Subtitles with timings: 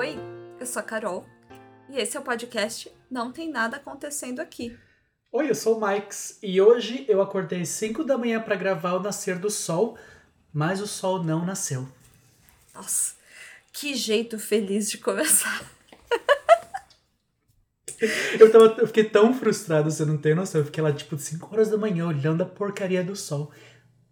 [0.00, 0.18] Oi,
[0.58, 1.26] eu sou a Carol
[1.90, 4.74] e esse é o podcast Não Tem Nada Acontecendo Aqui.
[5.30, 9.02] Oi, eu sou o Mikes e hoje eu acordei 5 da manhã para gravar o
[9.02, 9.98] nascer do sol,
[10.54, 11.86] mas o sol não nasceu.
[12.74, 13.14] Nossa,
[13.74, 15.70] que jeito feliz de começar.
[18.40, 20.62] eu, tava, eu fiquei tão frustrado, você não tem noção.
[20.62, 23.52] Eu fiquei lá tipo 5 horas da manhã olhando a porcaria do sol.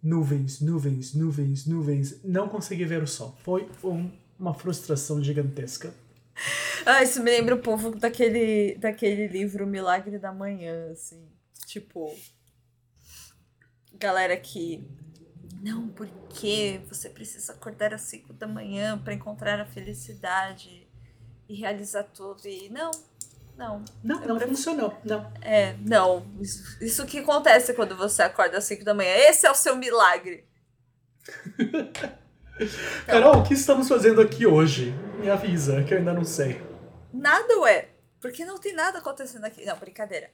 [0.03, 2.23] Nuvens, nuvens, nuvens, nuvens.
[2.23, 3.35] Não consegui ver o sol.
[3.43, 5.93] Foi um, uma frustração gigantesca.
[6.85, 11.27] Ah, isso me lembra um pouco daquele, daquele livro Milagre da Manhã, assim.
[11.65, 12.15] Tipo.
[13.93, 14.87] Galera que.
[15.61, 20.87] Não, porque você precisa acordar às 5 da manhã para encontrar a felicidade
[21.49, 22.47] e realizar tudo.
[22.47, 22.91] E não,
[23.57, 23.83] não.
[24.01, 24.47] Não, não prefiro...
[24.47, 24.97] funcionou.
[25.03, 25.33] Não.
[25.41, 26.25] É, não.
[26.39, 29.13] Isso, isso que acontece quando você acorda às 5 da manhã.
[29.13, 30.47] Esse é o seu milagre.
[33.05, 34.93] Carol, o que estamos fazendo aqui hoje?
[35.19, 36.61] Me avisa, que eu ainda não sei.
[37.13, 37.89] Nada, ué.
[38.19, 39.65] Porque não tem nada acontecendo aqui.
[39.65, 40.29] Não, brincadeira.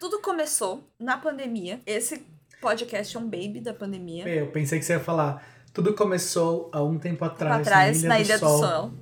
[0.00, 1.80] Tudo começou na pandemia.
[1.86, 2.26] Esse
[2.60, 4.28] podcast é um baby da pandemia.
[4.28, 5.46] Eu pensei que você ia falar.
[5.72, 8.92] Tudo começou há um tempo atrás, tempo atrás na Ilha, na Ilha do, do, Sol.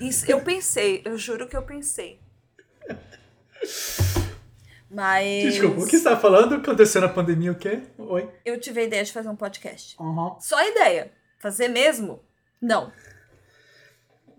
[0.00, 2.20] Isso, eu pensei, eu juro que eu pensei.
[4.94, 5.42] Mas.
[5.42, 6.54] Desculpa, o que você tá falando?
[6.54, 7.82] Aconteceu na pandemia o quê?
[7.98, 8.32] Oi?
[8.44, 10.00] Eu tive a ideia de fazer um podcast.
[10.00, 10.38] Uhum.
[10.40, 11.12] Só a ideia.
[11.40, 12.24] Fazer mesmo?
[12.62, 12.92] Não.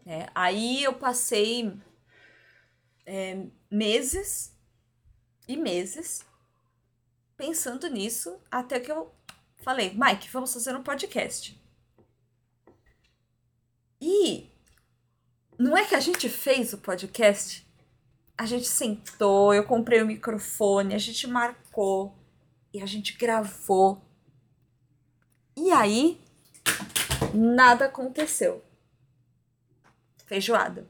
[0.05, 1.73] É, aí eu passei
[3.05, 4.55] é, meses
[5.45, 6.25] e meses
[7.35, 9.13] pensando nisso, até que eu
[9.61, 11.61] falei, Mike, vamos fazer um podcast.
[13.99, 14.49] E
[15.59, 17.64] não é que a gente fez o podcast
[18.37, 22.13] a gente sentou, eu comprei o microfone, a gente marcou
[22.73, 24.01] e a gente gravou.
[25.55, 26.19] E aí,
[27.33, 28.63] nada aconteceu.
[30.25, 30.87] Feijoada.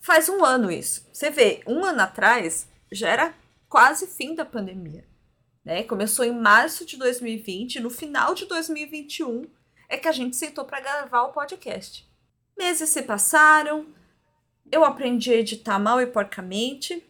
[0.00, 1.08] Faz um ano isso.
[1.12, 3.34] Você vê, um ano atrás já era
[3.68, 5.06] quase fim da pandemia.
[5.64, 5.82] Né?
[5.82, 9.46] Começou em março de 2020, no final de 2021
[9.88, 12.06] é que a gente sentou para gravar o podcast.
[12.56, 13.86] Meses se passaram,
[14.70, 17.04] eu aprendi a editar mal e porcamente.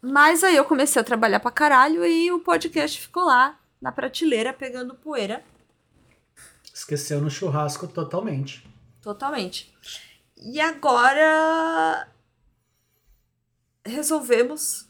[0.00, 4.52] Mas aí eu comecei a trabalhar pra caralho e o podcast ficou lá, na prateleira,
[4.52, 5.44] pegando poeira.
[6.72, 8.68] Esqueceu no churrasco totalmente.
[9.02, 9.74] Totalmente.
[10.36, 12.08] E agora
[13.84, 14.88] resolvemos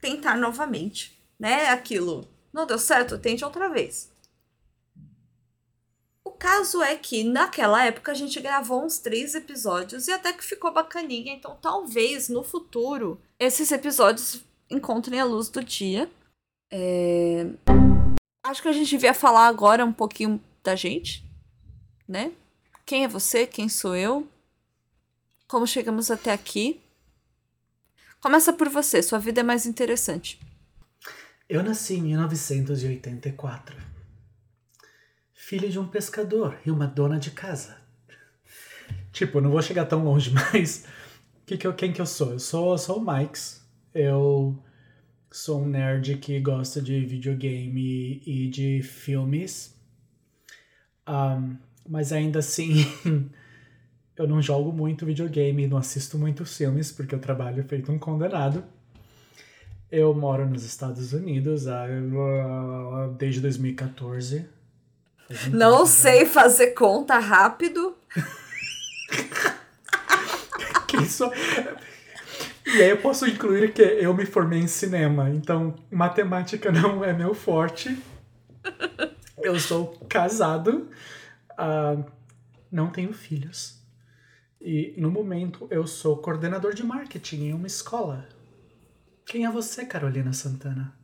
[0.00, 1.70] tentar novamente, né?
[1.70, 4.13] Aquilo não deu certo, tente outra vez
[6.44, 10.70] caso é que naquela época a gente gravou uns três episódios e até que ficou
[10.70, 16.06] bacaninha, então talvez no futuro esses episódios encontrem a luz do dia.
[16.70, 17.46] É...
[18.42, 21.24] Acho que a gente devia falar agora um pouquinho da gente,
[22.06, 22.30] né?
[22.84, 23.46] Quem é você?
[23.46, 24.28] Quem sou eu?
[25.48, 26.78] Como chegamos até aqui?
[28.20, 30.38] Começa por você, sua vida é mais interessante.
[31.48, 33.93] Eu nasci em 1984
[35.44, 37.76] filho de um pescador e uma dona de casa.
[39.12, 40.86] Tipo, não vou chegar tão longe, mas
[41.44, 42.32] que que eu, quem que eu sou?
[42.32, 43.62] Eu sou, sou o Mikes.
[43.94, 44.58] Eu
[45.30, 49.78] sou um nerd que gosta de videogame e de filmes.
[51.06, 52.86] Um, mas ainda assim,
[54.16, 58.64] eu não jogo muito videogame, não assisto muitos filmes, porque eu trabalho feito um condenado.
[59.92, 61.86] Eu moro nos Estados Unidos há,
[63.18, 64.54] desde 2014.
[65.52, 67.96] Não sei fazer conta rápido.
[71.02, 71.30] isso...
[72.66, 77.12] E aí eu posso incluir que eu me formei em cinema, então matemática não é
[77.12, 77.96] meu forte.
[79.36, 80.88] Eu sou casado,
[81.52, 82.04] uh,
[82.72, 83.82] não tenho filhos.
[84.60, 88.26] E no momento eu sou coordenador de marketing em uma escola.
[89.26, 90.94] Quem é você, Carolina Santana?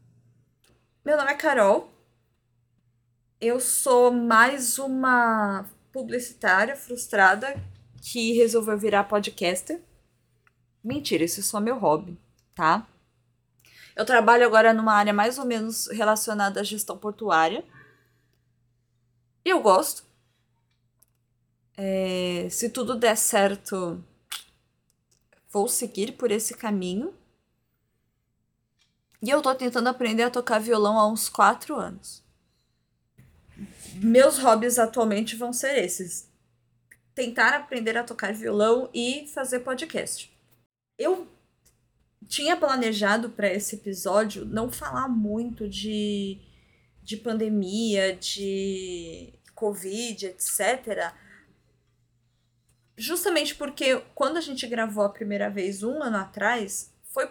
[1.05, 1.90] Meu nome é Carol,
[3.41, 7.54] eu sou mais uma publicitária frustrada
[8.03, 9.81] que resolveu virar podcaster.
[10.84, 12.19] Mentira, isso é só meu hobby,
[12.54, 12.87] tá?
[13.97, 17.65] Eu trabalho agora numa área mais ou menos relacionada à gestão portuária.
[19.45, 20.04] E eu gosto.
[21.77, 24.04] É, se tudo der certo,
[25.48, 27.15] vou seguir por esse caminho.
[29.22, 32.22] E eu tô tentando aprender a tocar violão há uns quatro anos
[34.07, 36.29] meus hobbies atualmente vão ser esses:
[37.15, 40.31] tentar aprender a tocar violão e fazer podcast.
[40.99, 41.29] Eu
[42.29, 46.39] tinha planejado para esse episódio não falar muito de,
[47.03, 51.13] de pandemia, de Covid, etc.
[52.97, 57.29] Justamente porque quando a gente gravou a primeira vez um ano atrás, foi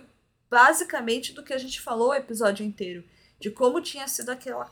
[0.50, 3.04] basicamente do que a gente falou o episódio inteiro.
[3.40, 4.70] De como tinha sido aquela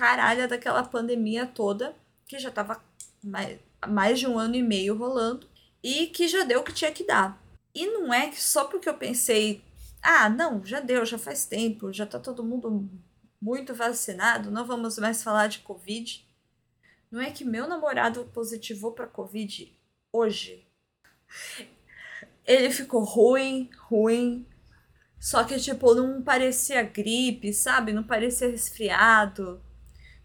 [0.00, 1.94] caralha daquela pandemia toda,
[2.26, 2.82] que já tava
[3.22, 5.46] mais, mais de um ano e meio rolando,
[5.82, 7.38] e que já deu o que tinha que dar.
[7.74, 9.62] E não é que só porque eu pensei,
[10.02, 12.88] ah, não, já deu, já faz tempo, já tá todo mundo
[13.38, 16.26] muito vacinado, não vamos mais falar de Covid.
[17.10, 19.70] Não é que meu namorado positivou para Covid
[20.10, 20.66] hoje.
[22.46, 24.46] Ele ficou ruim, ruim.
[25.18, 27.92] Só que, tipo, não parecia gripe, sabe?
[27.92, 29.60] Não parecia resfriado.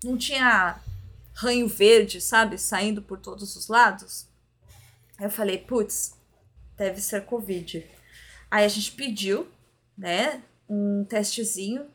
[0.05, 0.79] Não tinha
[1.33, 2.57] ranho verde, sabe?
[2.59, 4.27] Saindo por todos os lados.
[5.19, 6.15] Eu falei, putz,
[6.77, 7.85] deve ser Covid.
[8.51, 9.47] Aí a gente pediu,
[9.97, 11.89] né, um testezinho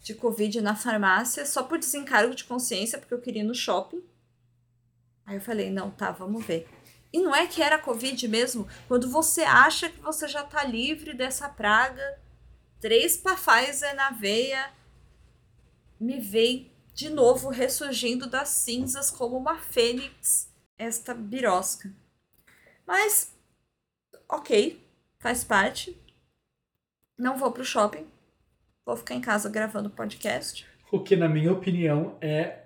[0.00, 4.02] de Covid na farmácia, só por desencargo de consciência, porque eu queria ir no shopping.
[5.26, 6.68] Aí eu falei, não, tá, vamos ver.
[7.12, 11.12] E não é que era Covid mesmo, quando você acha que você já tá livre
[11.12, 12.18] dessa praga,
[12.80, 14.72] três Pfizer na veia,
[16.02, 21.90] me veio de novo ressurgindo das cinzas como uma fênix, esta birosca.
[22.86, 23.32] Mas,
[24.28, 24.84] ok,
[25.18, 25.96] faz parte.
[27.16, 28.06] Não vou pro shopping,
[28.84, 30.66] vou ficar em casa gravando podcast.
[30.90, 32.58] O que, na minha opinião, é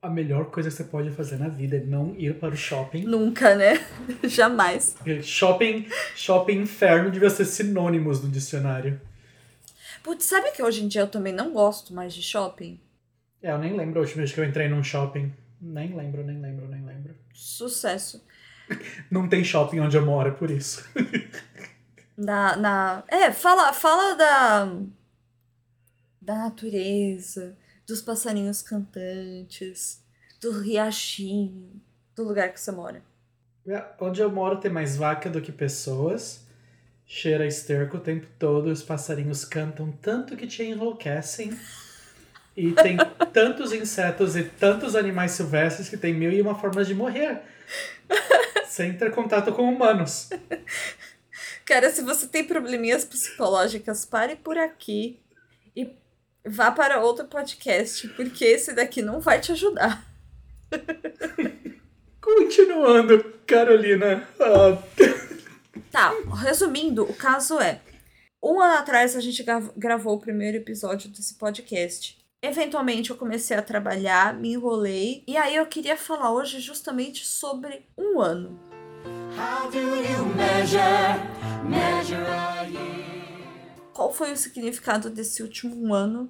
[0.00, 3.04] a melhor coisa que você pode fazer na vida, é não ir para o shopping.
[3.04, 3.74] Nunca, né?
[4.24, 4.96] Jamais.
[5.22, 5.86] Shopping,
[6.16, 9.00] shopping inferno devia ser sinônimos no dicionário.
[10.04, 12.78] Putz, sabe que hoje em dia eu também não gosto mais de shopping?
[13.42, 15.32] É, eu nem lembro a última vez que eu entrei num shopping.
[15.60, 17.16] Nem lembro, nem lembro, nem lembro.
[17.32, 18.22] Sucesso.
[19.10, 20.86] Não tem shopping onde eu moro, é por isso.
[22.16, 23.04] na, na...
[23.08, 24.68] É, fala, fala da
[26.24, 30.02] da natureza, dos passarinhos cantantes,
[30.40, 31.70] do riachinho,
[32.16, 33.02] do lugar que você mora.
[33.66, 36.43] É, onde eu moro tem mais vaca do que pessoas.
[37.06, 41.56] Cheira esterco o tempo todo, os passarinhos cantam tanto que te enlouquecem.
[42.56, 42.96] E tem
[43.32, 47.40] tantos insetos e tantos animais silvestres que tem mil e uma formas de morrer.
[48.66, 50.30] sem ter contato com humanos.
[51.64, 55.20] Cara, se você tem probleminhas psicológicas, pare por aqui
[55.74, 55.90] e
[56.44, 60.04] vá para outro podcast, porque esse daqui não vai te ajudar.
[62.20, 64.26] Continuando, Carolina.
[64.38, 65.24] Uh...
[65.94, 66.12] Tá,
[66.42, 67.80] resumindo, o caso é:
[68.42, 69.44] um ano atrás a gente
[69.76, 72.18] gravou o primeiro episódio desse podcast.
[72.42, 77.86] Eventualmente eu comecei a trabalhar, me enrolei, e aí eu queria falar hoje justamente sobre
[77.96, 78.58] um ano.
[79.38, 80.82] How do you measure,
[81.68, 83.92] measure a year?
[83.92, 86.28] qual foi o significado desse último ano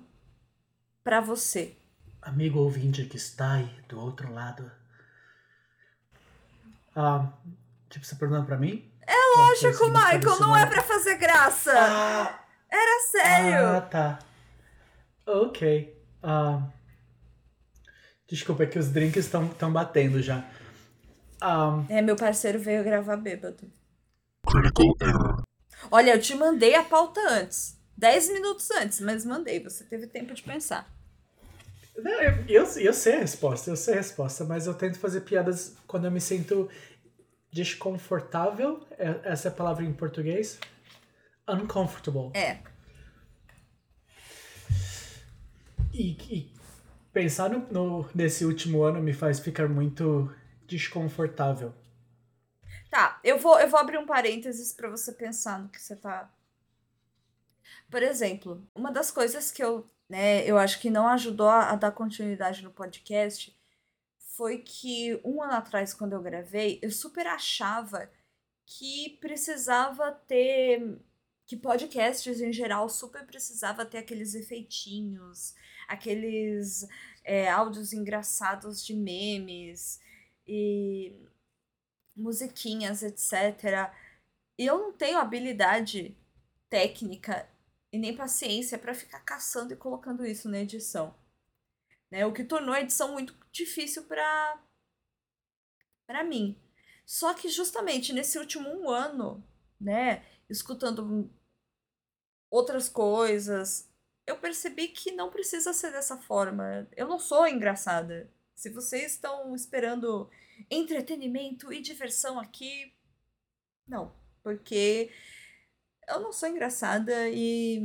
[1.02, 1.74] para você?
[2.20, 4.70] Amigo ouvinte que está aí do outro lado.
[6.94, 7.32] Ah,
[7.88, 8.92] tipo, você perguntando pra mim?
[9.06, 11.72] É lógico, Michael, não é pra fazer graça.
[11.76, 12.40] Ah,
[12.70, 13.66] Era sério.
[13.68, 14.18] Ah, tá.
[15.26, 15.94] Ok.
[16.22, 16.62] Ah,
[18.26, 20.44] desculpa, é que os drinks estão batendo já.
[21.42, 23.70] Um, é, meu parceiro veio gravar bêbado.
[24.46, 25.42] Critical error.
[25.90, 27.76] Olha, eu te mandei a pauta antes.
[27.96, 29.62] Dez minutos antes, mas mandei.
[29.62, 30.88] Você teve tempo de pensar.
[31.96, 35.20] Não, eu, eu, eu sei a resposta, eu sei a resposta, mas eu tento fazer
[35.20, 36.68] piadas quando eu me sinto
[37.54, 38.84] desconfortável.
[38.98, 40.58] É, essa é a palavra em português.
[41.48, 42.32] Uncomfortable.
[42.34, 42.58] É.
[45.92, 46.52] E, e
[47.12, 50.34] pensar no, no, nesse último ano me faz ficar muito
[50.66, 51.72] desconfortável.
[52.90, 56.28] Tá, eu vou, eu vou abrir um parênteses para você pensar no que você tá.
[57.88, 61.76] Por exemplo, uma das coisas que eu, né, eu acho que não ajudou a, a
[61.76, 63.53] dar continuidade no podcast
[64.36, 68.10] foi que um ano atrás, quando eu gravei, eu super achava
[68.66, 70.98] que precisava ter.
[71.46, 75.54] que podcasts em geral super precisava ter aqueles efeitinhos,
[75.88, 76.86] aqueles
[77.24, 80.00] é, áudios engraçados de memes.
[80.46, 81.14] E
[82.16, 83.92] musiquinhas, etc.
[84.58, 86.16] E eu não tenho habilidade
[86.70, 87.48] técnica
[87.92, 91.14] e nem paciência para ficar caçando e colocando isso na edição.
[92.10, 92.24] Né?
[92.26, 94.62] O que tornou a edição muito difícil para
[96.06, 96.60] para mim.
[97.06, 99.42] Só que justamente nesse último um ano,
[99.80, 101.30] né, escutando
[102.50, 103.88] outras coisas,
[104.26, 106.86] eu percebi que não precisa ser dessa forma.
[106.96, 108.30] Eu não sou engraçada.
[108.54, 110.30] Se vocês estão esperando
[110.70, 112.94] entretenimento e diversão aqui.
[113.86, 115.10] Não, porque
[116.08, 117.80] eu não sou engraçada e,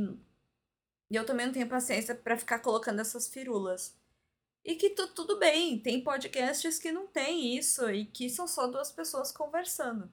[1.10, 3.99] e eu também não tenho paciência para ficar colocando essas firulas.
[4.64, 8.66] E que tu, tudo bem, tem podcasts que não tem isso e que são só
[8.66, 10.12] duas pessoas conversando.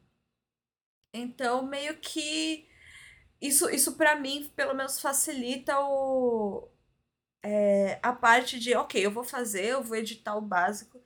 [1.14, 2.68] Então, meio que
[3.42, 6.68] isso, isso para mim, pelo menos, facilita o,
[7.44, 11.02] é, a parte de, ok, eu vou fazer, eu vou editar o básico.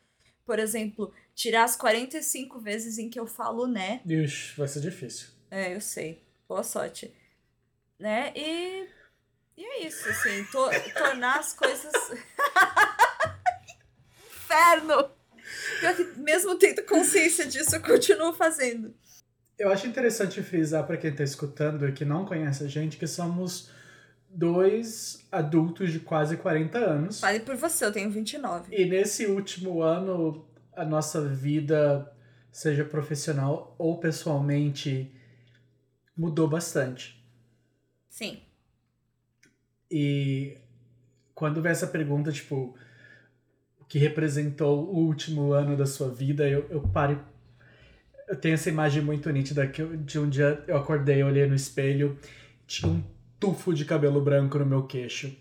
[0.46, 4.02] Por exemplo, tirar as 45 vezes em que eu falo né.
[4.06, 5.30] Ixi, vai ser difícil.
[5.50, 6.24] É, eu sei.
[6.48, 7.14] Boa sorte.
[8.00, 8.34] Né?
[8.36, 8.88] E.
[9.58, 11.92] E é isso, assim, to tornar as coisas.
[14.52, 15.10] Inferno!
[15.80, 18.94] Pior que mesmo tendo consciência disso, eu continuo fazendo.
[19.58, 23.08] Eu acho interessante frisar para quem está escutando e que não conhece a gente que
[23.08, 23.70] somos
[24.30, 27.20] dois adultos de quase 40 anos.
[27.20, 28.76] Fale por você, eu tenho 29.
[28.76, 32.12] E nesse último ano, a nossa vida,
[32.52, 35.14] seja profissional ou pessoalmente,
[36.16, 37.24] mudou bastante.
[38.10, 38.42] Sim.
[39.90, 40.58] E
[41.34, 42.76] quando vem essa pergunta, tipo,
[43.92, 47.20] que representou o último ano da sua vida, eu, eu paro.
[48.26, 51.54] Eu tenho essa imagem muito nítida que eu, de um dia eu acordei, olhei no
[51.54, 52.18] espelho,
[52.66, 53.04] tinha um
[53.38, 55.36] tufo de cabelo branco no meu queixo.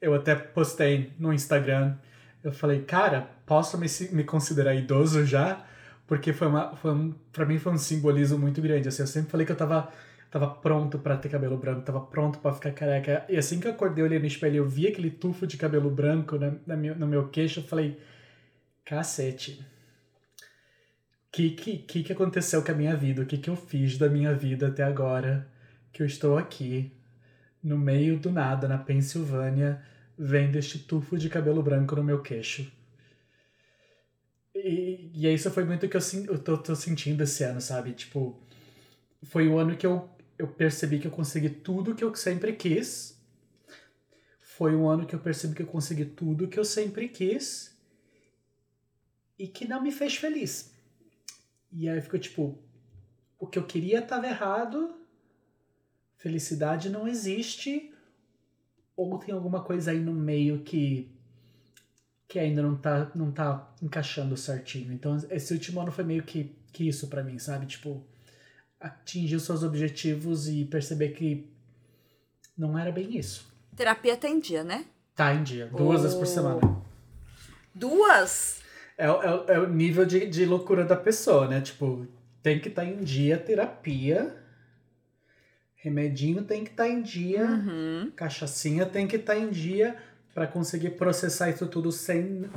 [0.00, 1.94] Eu até postei no Instagram.
[2.42, 5.64] Eu falei, cara, posso me, me considerar idoso já?
[6.04, 8.88] Porque foi uma, foi um, pra mim foi um simbolismo muito grande.
[8.88, 9.88] Assim, eu sempre falei que eu tava,
[10.30, 13.24] tava pronto para ter cabelo branco, tava pronto para ficar careca.
[13.28, 15.90] E assim que eu acordei, eu olhei no espelho eu vi aquele tufo de cabelo
[15.90, 17.98] branco na, na meu, no meu queixo, eu falei,
[18.84, 19.64] cacete.
[21.28, 23.22] O que, que, que aconteceu com a minha vida?
[23.22, 25.46] O que, que eu fiz da minha vida até agora?
[25.92, 26.92] que eu estou aqui,
[27.62, 29.82] no meio do nada, na Pensilvânia,
[30.16, 32.70] vendo este tufo de cabelo branco no meu queixo.
[34.54, 37.92] E, e isso foi muito o que eu, eu tô, tô sentindo esse ano, sabe?
[37.92, 38.40] Tipo,
[39.24, 43.20] foi o ano que eu, eu percebi que eu consegui tudo que eu sempre quis.
[44.40, 47.76] Foi um ano que eu percebi que eu consegui tudo que eu sempre quis
[49.38, 50.72] e que não me fez feliz.
[51.72, 52.58] E aí ficou tipo,
[53.38, 54.94] o que eu queria estava errado
[56.16, 57.94] felicidade não existe
[58.96, 61.14] ou tem alguma coisa aí no meio que
[62.26, 64.92] que ainda não tá não tá encaixando certinho.
[64.92, 67.66] Então esse último ano foi meio que que isso para mim, sabe?
[67.66, 68.04] Tipo,
[68.80, 71.48] atingir os seus objetivos e perceber que
[72.56, 73.46] não era bem isso.
[73.76, 74.84] Terapia tá em dia, né?
[75.14, 76.02] Tá em dia, duas oh.
[76.02, 76.60] vezes por semana.
[77.74, 78.60] Duas?
[78.96, 81.60] É, é, é o nível de, de loucura da pessoa, né?
[81.60, 82.06] Tipo,
[82.42, 84.36] tem que estar tá em dia terapia
[85.80, 88.10] Remedinho tem que estar tá em dia, uhum.
[88.16, 89.96] cachaçinha tem que estar tá em dia
[90.34, 92.50] para conseguir processar isso tudo sem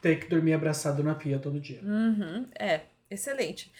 [0.00, 1.80] ter que dormir abraçado na pia todo dia.
[1.82, 2.46] Uhum.
[2.56, 3.72] É, excelente.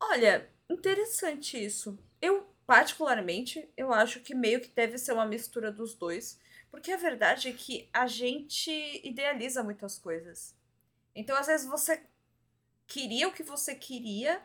[0.00, 1.98] Olha, interessante isso.
[2.20, 6.38] Eu, particularmente, eu acho que meio que deve ser uma mistura dos dois.
[6.70, 8.70] Porque a verdade é que a gente
[9.02, 10.54] idealiza muitas coisas.
[11.14, 12.02] Então, às vezes, você
[12.86, 14.42] queria o que você queria,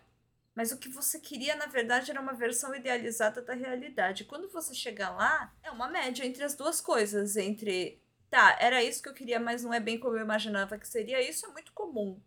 [0.55, 4.23] mas o que você queria, na verdade, era uma versão idealizada da realidade.
[4.23, 7.35] Quando você chegar lá, é uma média entre as duas coisas.
[7.35, 10.87] Entre, tá, era isso que eu queria, mas não é bem como eu imaginava que
[10.87, 11.21] seria.
[11.21, 12.21] Isso é muito comum.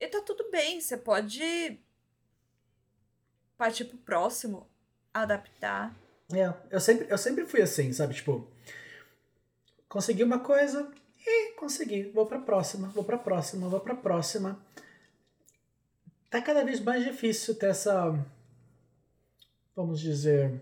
[0.00, 1.80] E tá tudo bem, você pode
[3.58, 4.66] partir pro próximo,
[5.12, 5.94] adaptar.
[6.32, 8.14] É, eu sempre, eu sempre fui assim, sabe?
[8.14, 8.46] Tipo,
[9.88, 10.90] consegui uma coisa
[11.26, 12.04] e consegui.
[12.14, 14.58] Vou pra próxima, vou pra próxima, vou pra próxima
[16.30, 18.18] tá cada vez mais difícil ter essa,
[19.74, 20.60] vamos dizer,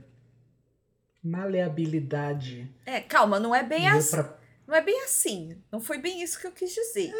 [1.23, 2.71] maleabilidade.
[2.85, 4.11] É, calma, não é bem assim.
[4.17, 4.38] Pra...
[4.67, 5.62] Não é bem assim.
[5.71, 7.12] Não foi bem isso que eu quis dizer.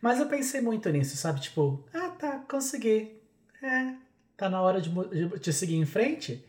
[0.00, 1.40] Mas eu pensei muito nisso, sabe?
[1.40, 3.18] Tipo, ah, tá, consegui.
[3.62, 3.94] É,
[4.36, 6.44] tá na hora de, de, de seguir em frente?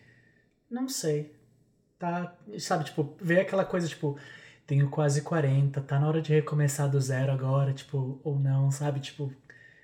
[0.70, 1.36] Não sei.
[1.98, 4.18] Tá, sabe, tipo, ver aquela coisa, tipo,
[4.66, 9.00] tenho quase 40, tá na hora de recomeçar do zero agora, tipo, ou não, sabe?
[9.00, 9.32] Tipo,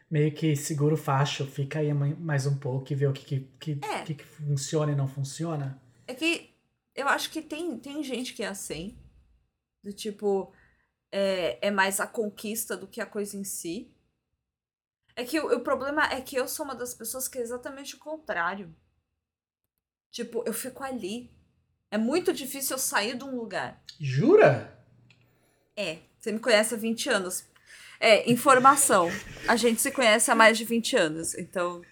[0.10, 3.48] meio que segura o facho, fica aí mais um pouco e vê o que, que,
[3.60, 4.04] que, é.
[4.04, 5.82] que, que funciona e não funciona.
[6.06, 6.50] É que
[6.96, 8.98] eu acho que tem, tem gente que é assim.
[9.84, 10.52] Do tipo,
[11.12, 13.90] é, é mais a conquista do que a coisa em si.
[15.22, 17.94] É que o, o problema é que eu sou uma das pessoas que é exatamente
[17.94, 18.76] o contrário.
[20.10, 21.30] Tipo, eu fico ali.
[21.92, 23.80] É muito difícil eu sair de um lugar.
[24.00, 24.76] Jura?
[25.76, 26.00] É.
[26.18, 27.46] Você me conhece há 20 anos.
[28.00, 29.10] É, informação.
[29.48, 31.84] A gente se conhece há mais de 20 anos, então.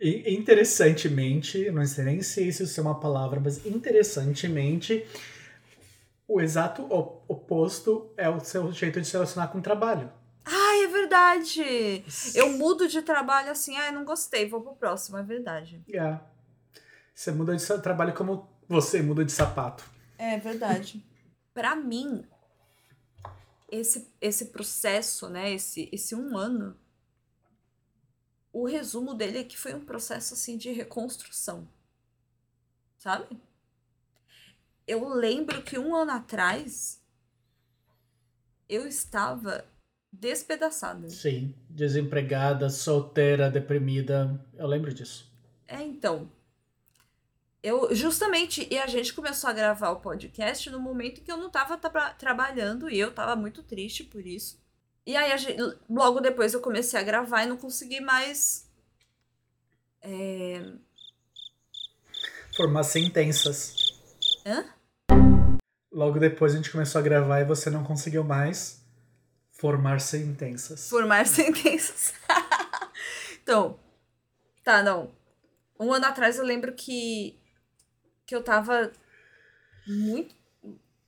[0.00, 5.06] Interessantemente, não sei nem se isso é uma palavra, mas interessantemente,
[6.26, 6.86] o exato
[7.28, 10.10] oposto é o seu jeito de se relacionar com o trabalho.
[10.44, 12.04] Ah, é verdade!
[12.34, 15.82] Eu mudo de trabalho assim, ah, não gostei, vou pro próximo, é verdade.
[15.92, 16.18] É.
[17.14, 19.84] Você muda de trabalho como você muda de sapato.
[20.16, 21.04] É verdade.
[21.52, 22.24] para mim,
[23.70, 25.52] esse, esse processo, né?
[25.52, 26.76] Esse, esse um ano.
[28.52, 31.68] O resumo dele é que foi um processo assim de reconstrução.
[32.98, 33.40] Sabe?
[34.86, 37.00] Eu lembro que um ano atrás
[38.68, 39.64] eu estava
[40.12, 41.08] despedaçada.
[41.08, 44.38] Sim, desempregada, solteira, deprimida.
[44.54, 45.30] Eu lembro disso.
[45.66, 46.30] É, então.
[47.62, 51.36] Eu justamente e a gente começou a gravar o podcast no momento em que eu
[51.36, 54.58] não estava tra trabalhando e eu estava muito triste por isso.
[55.04, 58.66] E aí gente, logo depois eu comecei a gravar e não consegui mais
[60.00, 60.72] é...
[62.56, 63.76] formar sentenças.
[64.46, 64.64] Hã?
[65.92, 68.79] Logo depois a gente começou a gravar e você não conseguiu mais
[69.60, 70.88] Formar sentenças.
[70.88, 72.14] Formar sentenças.
[73.42, 73.78] então,
[74.64, 75.14] tá, não.
[75.78, 77.38] Um ano atrás eu lembro que,
[78.24, 78.90] que eu tava
[79.86, 80.34] muito.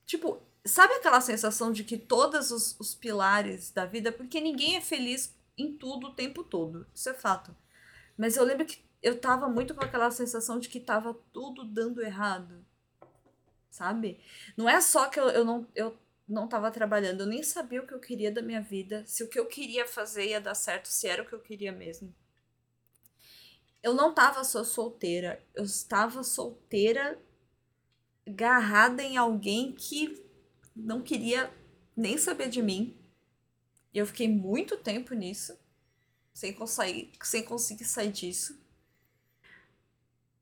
[0.05, 4.11] Tipo, sabe aquela sensação de que todos os, os pilares da vida.
[4.11, 6.85] Porque ninguém é feliz em tudo o tempo todo.
[6.93, 7.55] Isso é fato.
[8.15, 12.03] Mas eu lembro que eu tava muito com aquela sensação de que tava tudo dando
[12.03, 12.63] errado.
[13.71, 14.19] Sabe?
[14.55, 15.67] Não é só que eu, eu não.
[15.73, 19.23] Eu não estava trabalhando, eu nem sabia o que eu queria da minha vida, se
[19.23, 22.13] o que eu queria fazer ia dar certo, se era o que eu queria mesmo.
[23.81, 27.19] Eu não estava só solteira, eu estava solteira,
[28.25, 30.23] agarrada em alguém que
[30.73, 31.53] não queria
[31.95, 32.97] nem saber de mim.
[33.93, 35.57] E eu fiquei muito tempo nisso,
[36.33, 38.57] sem conseguir, sem conseguir sair disso.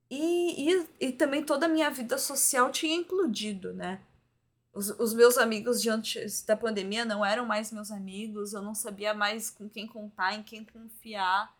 [0.09, 4.01] E, e, e também toda a minha vida social tinha implodido, né?
[4.73, 8.73] Os, os meus amigos de antes da pandemia não eram mais meus amigos, eu não
[8.73, 11.53] sabia mais com quem contar, em quem confiar.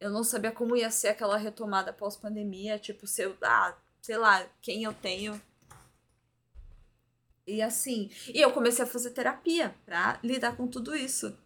[0.00, 4.46] Eu não sabia como ia ser aquela retomada pós-pandemia, tipo, se eu, ah, sei lá,
[4.60, 5.40] quem eu tenho.
[7.46, 11.36] E assim, e eu comecei a fazer terapia pra lidar com tudo isso.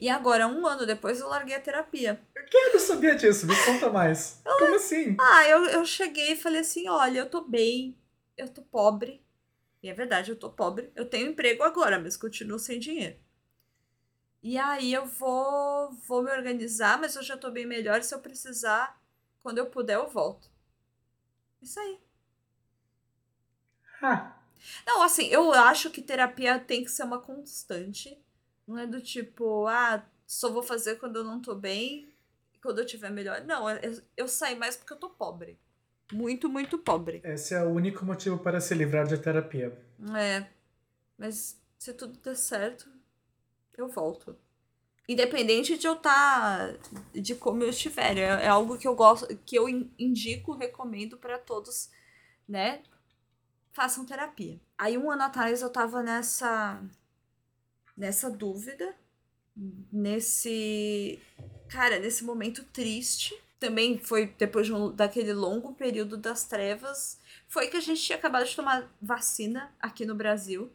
[0.00, 2.20] E agora, um ano depois, eu larguei a terapia.
[2.48, 4.40] Que eu não sabia disso, me conta mais.
[4.44, 5.16] Como assim?
[5.20, 7.98] Ah, eu, eu cheguei e falei assim: olha, eu tô bem,
[8.36, 9.20] eu tô pobre,
[9.86, 10.90] e é verdade, eu tô pobre.
[10.96, 13.16] Eu tenho emprego agora, mas continuo sem dinheiro.
[14.42, 18.02] E aí eu vou, vou me organizar, mas eu já tô bem melhor.
[18.02, 19.00] Se eu precisar,
[19.44, 20.50] quando eu puder, eu volto.
[21.62, 22.00] Isso aí.
[24.02, 24.36] Ah.
[24.84, 28.20] Não, assim, eu acho que terapia tem que ser uma constante.
[28.66, 32.12] Não é do tipo, ah, só vou fazer quando eu não tô bem,
[32.60, 33.42] quando eu tiver melhor.
[33.44, 35.56] Não, eu, eu saí mais porque eu tô pobre
[36.12, 37.20] muito, muito pobre.
[37.24, 39.76] Esse é o único motivo para se livrar de terapia.
[40.16, 40.46] É.
[41.18, 42.88] Mas se tudo der certo,
[43.76, 44.36] eu volto.
[45.08, 46.72] Independente de eu estar.
[46.72, 46.78] Tá,
[47.14, 48.18] de como eu estiver.
[48.18, 51.90] É, é algo que eu gosto, que eu indico, recomendo para todos,
[52.48, 52.82] né?
[53.72, 54.60] Façam terapia.
[54.76, 56.82] Aí um ano atrás eu tava nessa.
[57.96, 58.94] nessa dúvida.
[59.92, 61.20] Nesse.
[61.68, 67.68] Cara, nesse momento triste também foi depois de um, daquele longo período das trevas, foi
[67.68, 70.70] que a gente tinha acabado de tomar vacina aqui no Brasil.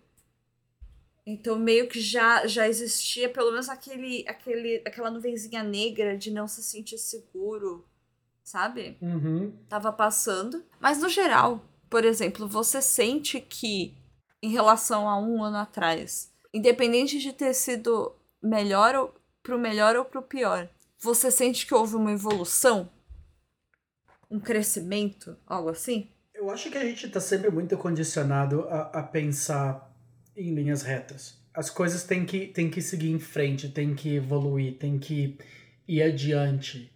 [1.26, 6.48] Então meio que já já existia pelo menos aquele, aquele aquela nuvenzinha negra de não
[6.48, 7.86] se sentir seguro,
[8.44, 8.98] sabe?
[9.00, 9.54] Uhum.
[9.70, 10.66] Tava passando.
[10.80, 13.96] Mas no geral, por exemplo, você sente que
[14.42, 19.14] em relação a um ano atrás, independente de ter sido melhor ou
[19.44, 20.68] pro melhor ou pro pior,
[21.02, 22.90] você sente que houve uma evolução?
[24.30, 25.36] Um crescimento?
[25.48, 26.10] Algo assim?
[26.34, 29.92] Eu acho que a gente está sempre muito condicionado a, a pensar
[30.38, 31.42] em linhas retas.
[31.54, 35.38] As coisas têm que, têm que seguir em frente, têm que evoluir, têm que
[35.88, 36.92] ir adiante.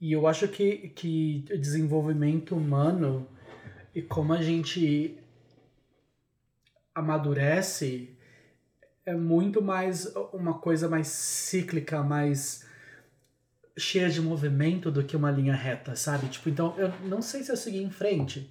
[0.00, 3.28] E eu acho que, que o desenvolvimento humano
[3.94, 5.18] e como a gente
[6.94, 8.16] amadurece
[9.04, 12.64] é muito mais uma coisa mais cíclica, mais
[13.76, 16.28] cheia de movimento do que uma linha reta, sabe?
[16.28, 18.50] Tipo, então eu não sei se eu segui em frente.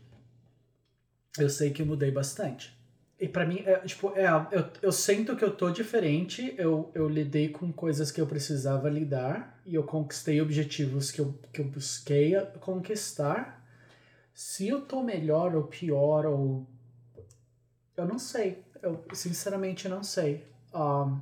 [1.37, 2.75] Eu sei que eu mudei bastante.
[3.19, 7.07] E para mim, é, tipo, é, eu, eu sinto que eu tô diferente, eu, eu
[7.07, 11.65] lidei com coisas que eu precisava lidar e eu conquistei objetivos que eu, que eu
[11.65, 13.63] busquei conquistar.
[14.33, 16.65] Se eu tô melhor ou pior, ou.
[17.95, 18.63] Eu não sei.
[18.81, 20.43] Eu sinceramente não sei.
[20.73, 21.21] Um,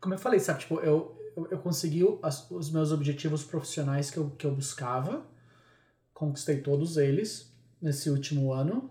[0.00, 4.30] como eu falei, sabe, tipo, eu, eu, eu consegui os meus objetivos profissionais que eu,
[4.30, 5.26] que eu buscava,
[6.14, 8.90] conquistei todos eles nesse último ano.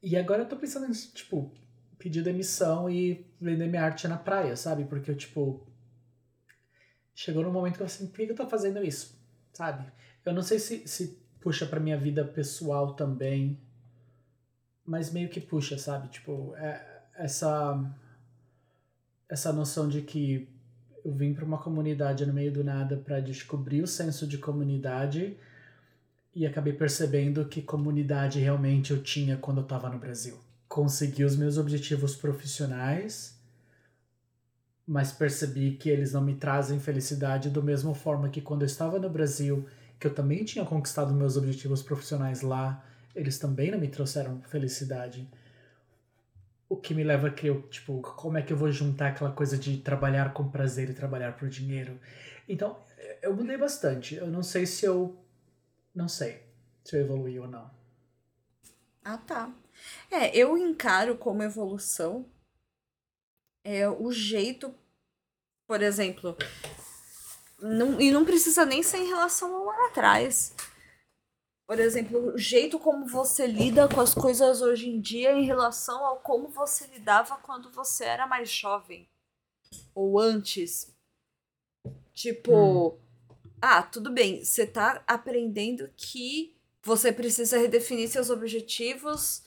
[0.00, 1.52] E agora eu tô pensando em, tipo,
[1.98, 4.84] pedir demissão e vender minha arte na praia, sabe?
[4.84, 5.66] Porque eu, tipo.
[7.16, 9.16] Chegou num momento que eu assim, por que eu tô fazendo isso?
[9.52, 9.90] Sabe?
[10.24, 13.60] Eu não sei se, se puxa pra minha vida pessoal também,
[14.84, 16.08] mas meio que puxa, sabe?
[16.08, 17.78] Tipo, é, essa
[19.28, 20.48] essa noção de que
[21.04, 25.36] eu vim para uma comunidade no meio do nada para descobrir o senso de comunidade
[26.34, 30.38] e acabei percebendo que comunidade realmente eu tinha quando eu estava no Brasil.
[30.68, 33.38] Consegui os meus objetivos profissionais,
[34.86, 38.98] mas percebi que eles não me trazem felicidade da mesma forma que quando eu estava
[38.98, 39.66] no Brasil,
[40.00, 42.84] que eu também tinha conquistado meus objetivos profissionais lá,
[43.14, 45.28] eles também não me trouxeram felicidade
[46.74, 49.56] o que me leva a crer, tipo, como é que eu vou juntar aquela coisa
[49.56, 51.98] de trabalhar com prazer e trabalhar por dinheiro.
[52.48, 52.76] Então,
[53.22, 54.16] eu mudei bastante.
[54.16, 55.16] Eu não sei se eu.
[55.94, 56.42] Não sei
[56.82, 57.70] se eu evoluí ou não.
[59.04, 59.52] Ah, tá.
[60.10, 62.26] É, eu encaro como evolução
[63.62, 64.74] é o jeito,
[65.66, 66.36] por exemplo,
[67.60, 70.54] não, e não precisa nem ser em relação ao lá atrás.
[71.66, 76.04] Por exemplo, o jeito como você lida com as coisas hoje em dia em relação
[76.04, 79.08] ao como você lidava quando você era mais jovem.
[79.94, 80.94] Ou antes.
[82.12, 82.98] Tipo, hum.
[83.60, 89.42] ah, tudo bem, você tá aprendendo que você precisa redefinir seus objetivos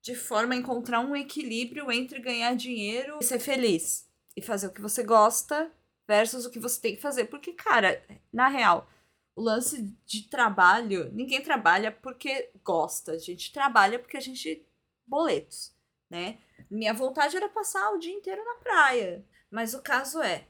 [0.00, 4.08] de forma a encontrar um equilíbrio entre ganhar dinheiro e ser feliz.
[4.34, 5.70] E fazer o que você gosta
[6.08, 7.26] versus o que você tem que fazer.
[7.26, 8.88] Porque, cara, na real,
[9.34, 14.66] o lance de trabalho, ninguém trabalha porque gosta, a gente trabalha porque a gente
[15.06, 15.74] boletos,
[16.10, 16.38] né?
[16.70, 20.46] Minha vontade era passar o dia inteiro na praia, mas o caso é,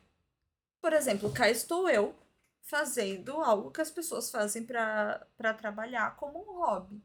[0.81, 2.15] por exemplo, cá estou eu
[2.63, 7.03] fazendo algo que as pessoas fazem para trabalhar como um hobby.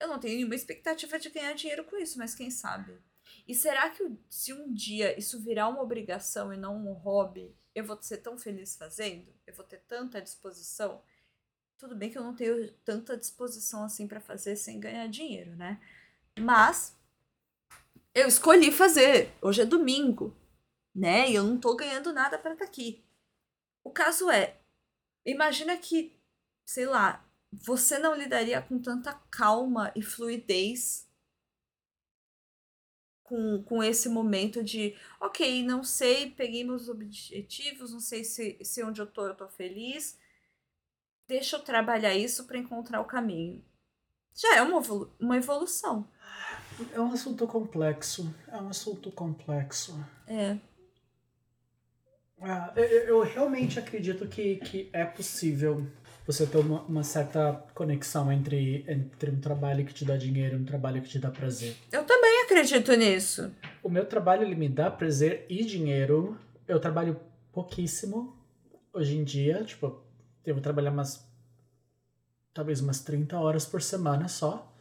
[0.00, 2.98] Eu não tenho nenhuma expectativa de ganhar dinheiro com isso, mas quem sabe?
[3.46, 7.84] E será que se um dia isso virar uma obrigação e não um hobby, eu
[7.84, 9.32] vou ser tão feliz fazendo?
[9.46, 11.02] Eu vou ter tanta disposição?
[11.76, 15.80] Tudo bem que eu não tenho tanta disposição assim para fazer sem ganhar dinheiro, né?
[16.38, 16.96] Mas
[18.14, 19.32] eu escolhi fazer.
[19.42, 20.36] Hoje é domingo,
[20.94, 21.30] né?
[21.30, 23.04] E eu não tô ganhando nada para estar tá aqui.
[23.82, 24.56] O caso é,
[25.26, 26.16] imagina que,
[26.64, 31.08] sei lá, você não lidaria com tanta calma e fluidez
[33.24, 38.84] com, com esse momento de, ok, não sei, peguei meus objetivos, não sei se, se
[38.84, 40.18] onde eu tô eu tô feliz,
[41.26, 43.64] deixa eu trabalhar isso para encontrar o caminho.
[44.34, 46.08] Já é uma, evolu uma evolução.
[46.92, 48.34] É um assunto complexo.
[48.48, 49.98] É um assunto complexo.
[50.26, 50.58] É.
[52.40, 55.86] Ah, eu, eu realmente acredito que, que é possível
[56.26, 60.60] você ter uma, uma, certa conexão entre, entre um trabalho que te dá dinheiro e
[60.60, 61.76] um trabalho que te dá prazer.
[61.92, 63.52] Eu também acredito nisso.
[63.82, 66.38] O meu trabalho ele me dá prazer e dinheiro.
[66.66, 67.20] Eu trabalho
[67.52, 68.38] pouquíssimo
[68.92, 70.02] hoje em dia, tipo,
[70.46, 71.28] eu vou trabalhar umas
[72.54, 74.72] talvez umas 30 horas por semana só,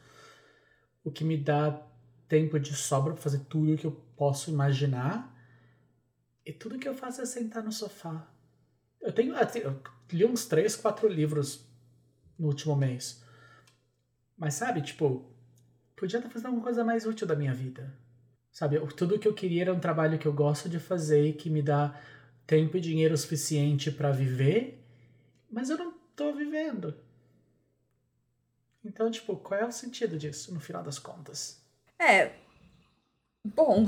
[1.03, 1.81] o que me dá
[2.29, 5.33] tempo de sobra para fazer tudo o que eu posso imaginar.
[6.45, 8.27] E tudo que eu faço é sentar no sofá
[9.03, 9.35] eu tenho.
[9.35, 9.81] Eu
[10.13, 11.65] li uns três, quatro livros
[12.37, 13.21] no último mês.
[14.37, 15.25] Mas sabe, tipo,
[15.95, 17.93] podia estar fazendo alguma coisa mais útil da minha vida.
[18.51, 21.49] Sabe, tudo que eu queria era um trabalho que eu gosto de fazer e que
[21.49, 21.99] me dá
[22.45, 24.83] tempo e dinheiro suficiente para viver,
[25.49, 26.95] mas eu não tô vivendo.
[28.85, 31.61] Então, tipo, qual é o sentido disso no final das contas?
[31.97, 32.33] É,
[33.45, 33.85] Bom,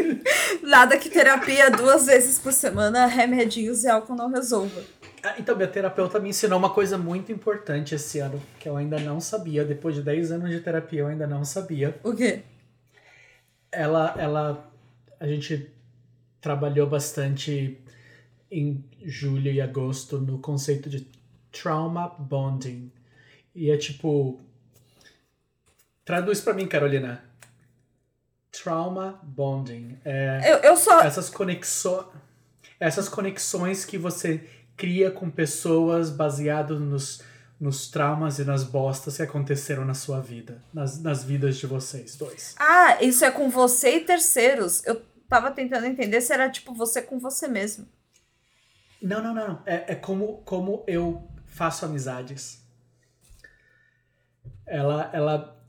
[0.62, 4.82] nada que terapia duas vezes por semana, remedinhos e álcool não resolva.
[5.22, 8.98] Ah, então, minha terapeuta me ensinou uma coisa muito importante esse ano, que eu ainda
[8.98, 9.64] não sabia.
[9.64, 11.98] Depois de 10 anos de terapia, eu ainda não sabia.
[12.02, 12.42] O quê?
[13.70, 14.72] Ela, ela,
[15.18, 15.70] a gente
[16.40, 17.78] trabalhou bastante
[18.50, 21.06] em julho e agosto no conceito de
[21.52, 22.90] trauma bonding.
[23.54, 24.40] E é tipo.
[26.04, 27.30] Traduz para mim, Carolina
[28.62, 29.98] trauma bonding.
[30.04, 31.00] É eu, eu só.
[31.00, 32.06] Essas conexões.
[32.78, 34.48] Essas conexões que você
[34.80, 37.22] cria com pessoas baseado nos,
[37.60, 40.62] nos traumas e nas bostas que aconteceram na sua vida.
[40.72, 42.54] Nas, nas vidas de vocês dois.
[42.58, 44.82] Ah, isso é com você e terceiros.
[44.86, 47.86] Eu tava tentando entender se era tipo você com você mesmo.
[49.02, 49.62] Não, não, não.
[49.66, 52.62] É, é como, como eu faço amizades.
[54.66, 55.62] Ela, ela,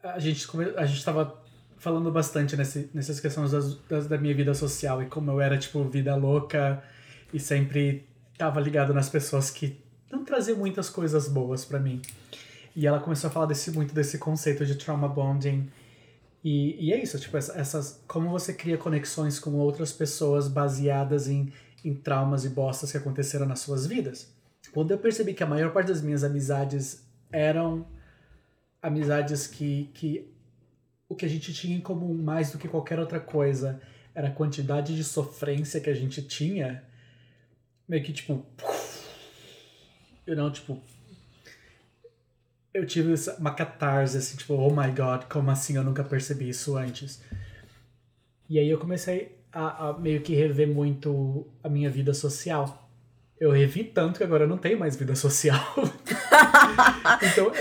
[0.00, 1.42] a gente, a gente tava
[1.76, 5.58] falando bastante nesse, nessas questões das, das, da minha vida social e como eu era,
[5.58, 6.84] tipo, vida louca
[7.32, 12.00] e sempre tava ligado nas pessoas que não traziam muitas coisas boas para mim.
[12.76, 15.70] E ela começou a falar desse, muito desse conceito de trauma bonding.
[16.42, 21.52] E, e é isso, tipo, essas, como você cria conexões com outras pessoas baseadas em,
[21.84, 24.32] em traumas e bostas que aconteceram nas suas vidas.
[24.72, 27.86] Quando eu percebi que a maior parte das minhas amizades eram
[28.82, 30.30] amizades que, que
[31.08, 33.80] o que a gente tinha em comum mais do que qualquer outra coisa
[34.14, 36.84] era a quantidade de sofrência que a gente tinha,
[37.88, 38.44] meio que tipo.
[40.26, 40.80] Eu não, tipo.
[42.72, 46.76] Eu tive uma catarse, assim, tipo, oh my god, como assim eu nunca percebi isso
[46.76, 47.22] antes?
[48.48, 52.90] E aí eu comecei a, a meio que rever muito a minha vida social.
[53.38, 55.62] Eu revi tanto que agora eu não tenho mais vida social.
[57.22, 57.52] então.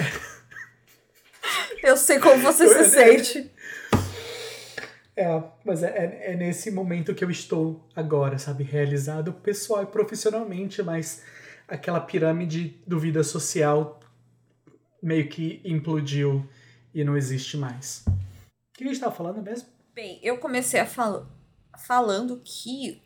[1.83, 3.51] Eu sei como você se sente.
[5.15, 5.25] É,
[5.63, 8.63] mas é, é, é, nesse momento que eu estou agora, sabe?
[8.63, 11.23] Realizado pessoal e profissionalmente, mas
[11.67, 13.99] aquela pirâmide do vida social
[15.01, 16.47] meio que implodiu
[16.93, 18.03] e não existe mais.
[18.07, 18.11] O
[18.73, 19.67] que a gente estava falando mesmo?
[19.93, 21.27] Bem, eu comecei a fal
[21.77, 23.01] falando que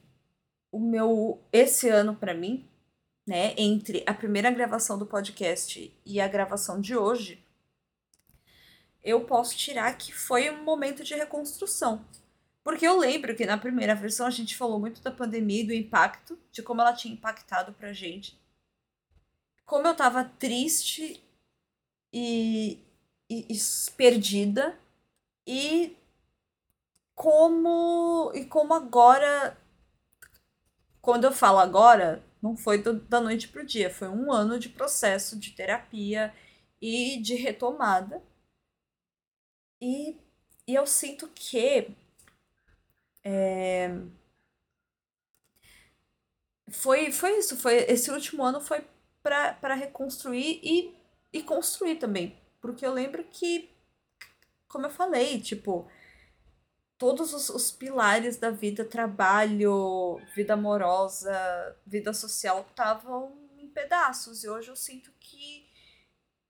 [0.72, 2.70] o meu esse ano para mim,
[3.28, 7.44] né, entre a primeira gravação do podcast e a gravação de hoje,
[9.08, 12.06] eu posso tirar que foi um momento de reconstrução.
[12.62, 15.74] Porque eu lembro que na primeira versão a gente falou muito da pandemia e do
[15.74, 18.38] impacto, de como ela tinha impactado pra gente.
[19.66, 21.24] Como eu tava triste
[22.12, 22.84] e,
[23.30, 23.58] e, e
[23.96, 24.78] perdida.
[25.48, 25.96] E
[27.16, 29.58] como e como agora
[31.02, 34.68] quando eu falo agora, não foi do, da noite pro dia, foi um ano de
[34.68, 36.34] processo de terapia
[36.82, 38.22] e de retomada
[39.82, 40.18] e,
[40.68, 41.96] e eu sinto que
[43.24, 43.90] é,
[46.72, 48.86] foi, foi isso, foi esse último ano foi
[49.22, 50.96] para reconstruir e,
[51.34, 52.38] e construir também.
[52.62, 53.70] Porque eu lembro que,
[54.68, 55.90] como eu falei, tipo,
[56.98, 61.32] todos os, os pilares da vida, trabalho, vida amorosa,
[61.86, 64.44] vida social, estavam em pedaços.
[64.44, 65.70] E hoje eu sinto que,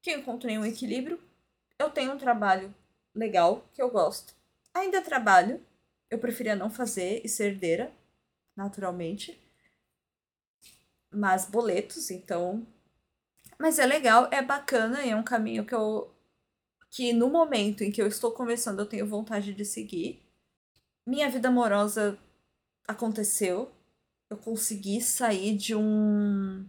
[0.02, 1.20] que eu encontrei um equilíbrio.
[1.80, 2.74] Eu tenho um trabalho
[3.18, 4.34] legal, que eu gosto.
[4.74, 5.62] Ainda trabalho.
[6.10, 7.92] Eu preferia não fazer e ser herdeira,
[8.56, 9.42] naturalmente.
[11.12, 12.66] Mas boletos, então.
[13.60, 16.14] Mas é legal, é bacana e é um caminho que eu.
[16.90, 20.24] que no momento em que eu estou conversando eu tenho vontade de seguir.
[21.06, 22.18] Minha vida amorosa
[22.88, 23.72] aconteceu.
[24.30, 26.66] Eu consegui sair de um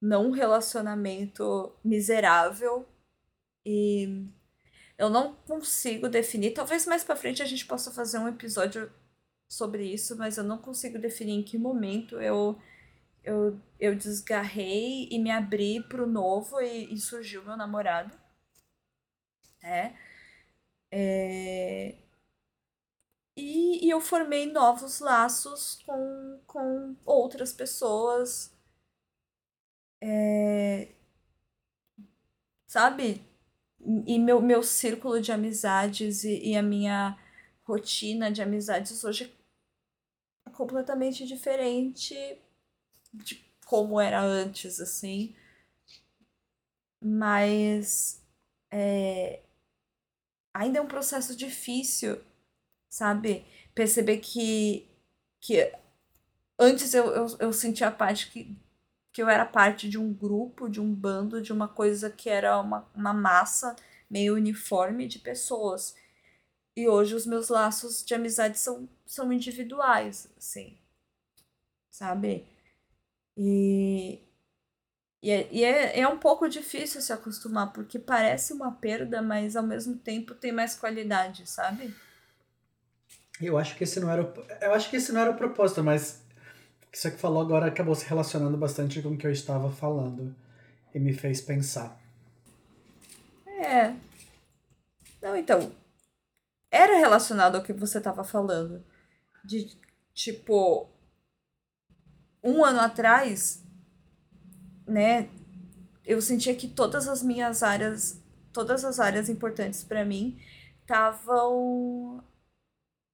[0.00, 2.86] não relacionamento miserável
[3.64, 4.26] e
[5.02, 6.52] eu não consigo definir.
[6.52, 8.90] Talvez mais para frente a gente possa fazer um episódio
[9.48, 12.58] sobre isso, mas eu não consigo definir em que momento eu
[13.24, 18.16] eu, eu desgarrei e me abri pro novo e, e surgiu meu namorado.
[19.62, 19.94] É.
[20.90, 21.96] é...
[23.36, 28.52] E, e eu formei novos laços com, com outras pessoas.
[30.00, 30.94] É...
[32.66, 33.31] Sabe?
[34.06, 37.18] E meu, meu círculo de amizades e, e a minha
[37.64, 39.32] rotina de amizades hoje
[40.46, 42.14] é completamente diferente
[43.12, 45.34] de como era antes, assim.
[47.00, 48.22] Mas
[48.70, 49.40] é,
[50.54, 52.20] ainda é um processo difícil,
[52.88, 53.44] sabe?
[53.74, 54.86] Perceber que,
[55.40, 55.72] que
[56.58, 58.56] antes eu, eu, eu sentia a parte que
[59.12, 62.58] que eu era parte de um grupo, de um bando, de uma coisa que era
[62.58, 63.76] uma, uma massa
[64.10, 65.94] meio uniforme de pessoas.
[66.74, 70.78] E hoje os meus laços de amizade são, são individuais, assim.
[71.90, 72.46] Sabe?
[73.36, 74.20] E,
[75.22, 79.56] e, é, e é, é um pouco difícil se acostumar, porque parece uma perda, mas
[79.56, 81.94] ao mesmo tempo tem mais qualidade, sabe?
[83.40, 85.82] Eu acho que esse não era o, eu acho que esse não era o propósito,
[85.82, 86.21] mas
[86.92, 90.36] que você falou agora acabou se relacionando bastante com o que eu estava falando
[90.94, 91.98] e me fez pensar.
[93.46, 93.94] É.
[95.22, 95.72] Não, então.
[96.70, 98.84] Era relacionado ao que você estava falando.
[99.42, 99.74] De,
[100.12, 100.90] tipo.
[102.44, 103.64] Um ano atrás,
[104.86, 105.30] né?
[106.04, 108.20] Eu sentia que todas as minhas áreas.
[108.52, 110.38] Todas as áreas importantes para mim
[110.82, 112.22] estavam.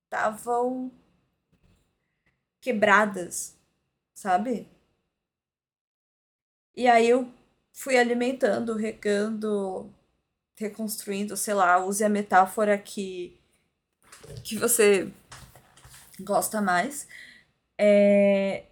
[0.07, 0.91] estavam
[2.61, 3.58] quebradas
[4.19, 4.69] sabe?
[6.75, 7.33] E aí eu
[7.73, 9.93] fui alimentando, regando,
[10.57, 13.39] reconstruindo, sei lá, use a metáfora que,
[14.45, 15.13] que você
[16.21, 17.07] gosta mais,
[17.79, 18.67] é,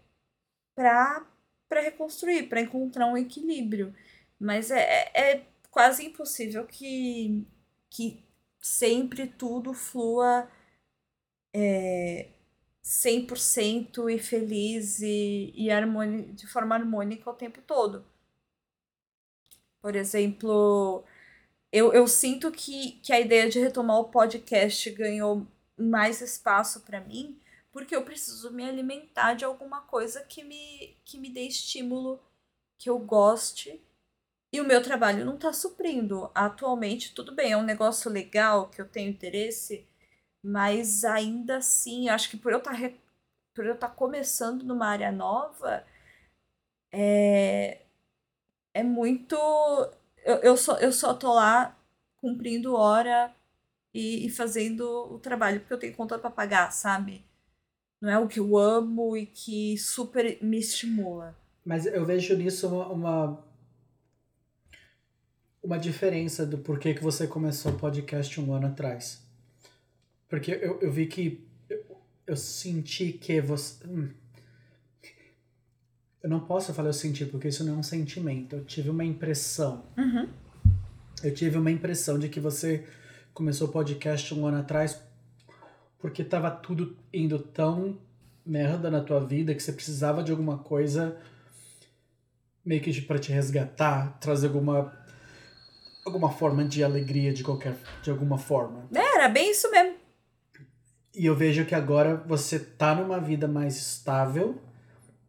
[0.75, 1.25] para
[1.71, 3.95] reconstruir, para encontrar um equilíbrio.
[4.39, 4.81] Mas é,
[5.15, 7.47] é, é quase impossível que,
[7.89, 8.25] que
[8.61, 10.51] sempre tudo flua
[11.55, 12.31] é,
[12.87, 18.07] 100% e feliz e, e harmoni de forma harmônica o tempo todo.
[19.83, 21.05] Por exemplo,
[21.73, 25.45] eu, eu sinto que, que a ideia de retomar o podcast ganhou
[25.77, 27.41] mais espaço para mim,
[27.73, 32.21] porque eu preciso me alimentar de alguma coisa que me, que me dê estímulo,
[32.79, 33.83] que eu goste.
[34.53, 36.31] E o meu trabalho não está suprindo.
[36.35, 39.85] Atualmente, tudo bem, é um negócio legal que eu tenho interesse,
[40.47, 42.93] mas ainda assim, acho que por eu estar tá
[43.53, 45.85] por eu estar tá começando numa área nova,
[46.93, 47.81] é,
[48.73, 49.35] é muito.
[50.25, 51.77] Eu, eu, só, eu só tô lá
[52.19, 53.35] cumprindo hora
[53.93, 57.25] e, e fazendo o trabalho, porque eu tenho conta para pagar, sabe?
[58.01, 61.37] Não é o que eu amo e que super me estimula.
[61.65, 63.45] Mas eu vejo nisso uma, uma,
[65.61, 69.26] uma diferença do porquê que você começou o podcast um ano atrás.
[70.29, 71.85] Porque eu, eu vi que eu,
[72.27, 73.87] eu senti que você.
[73.87, 74.09] Hum,
[76.23, 78.57] eu não posso falar eu senti, porque isso não é um sentimento.
[78.57, 79.87] Eu tive uma impressão.
[79.97, 80.29] Uhum.
[81.23, 82.85] Eu tive uma impressão de que você
[83.33, 85.01] começou o podcast um ano atrás
[85.99, 87.99] porque tava tudo indo tão
[88.45, 91.17] merda na tua vida que você precisava de alguma coisa
[92.65, 94.97] meio que para te resgatar, trazer alguma
[96.05, 98.89] alguma forma de alegria de qualquer de alguma forma.
[98.95, 99.96] É, era bem isso mesmo.
[101.17, 104.61] E eu vejo que agora você tá numa vida mais estável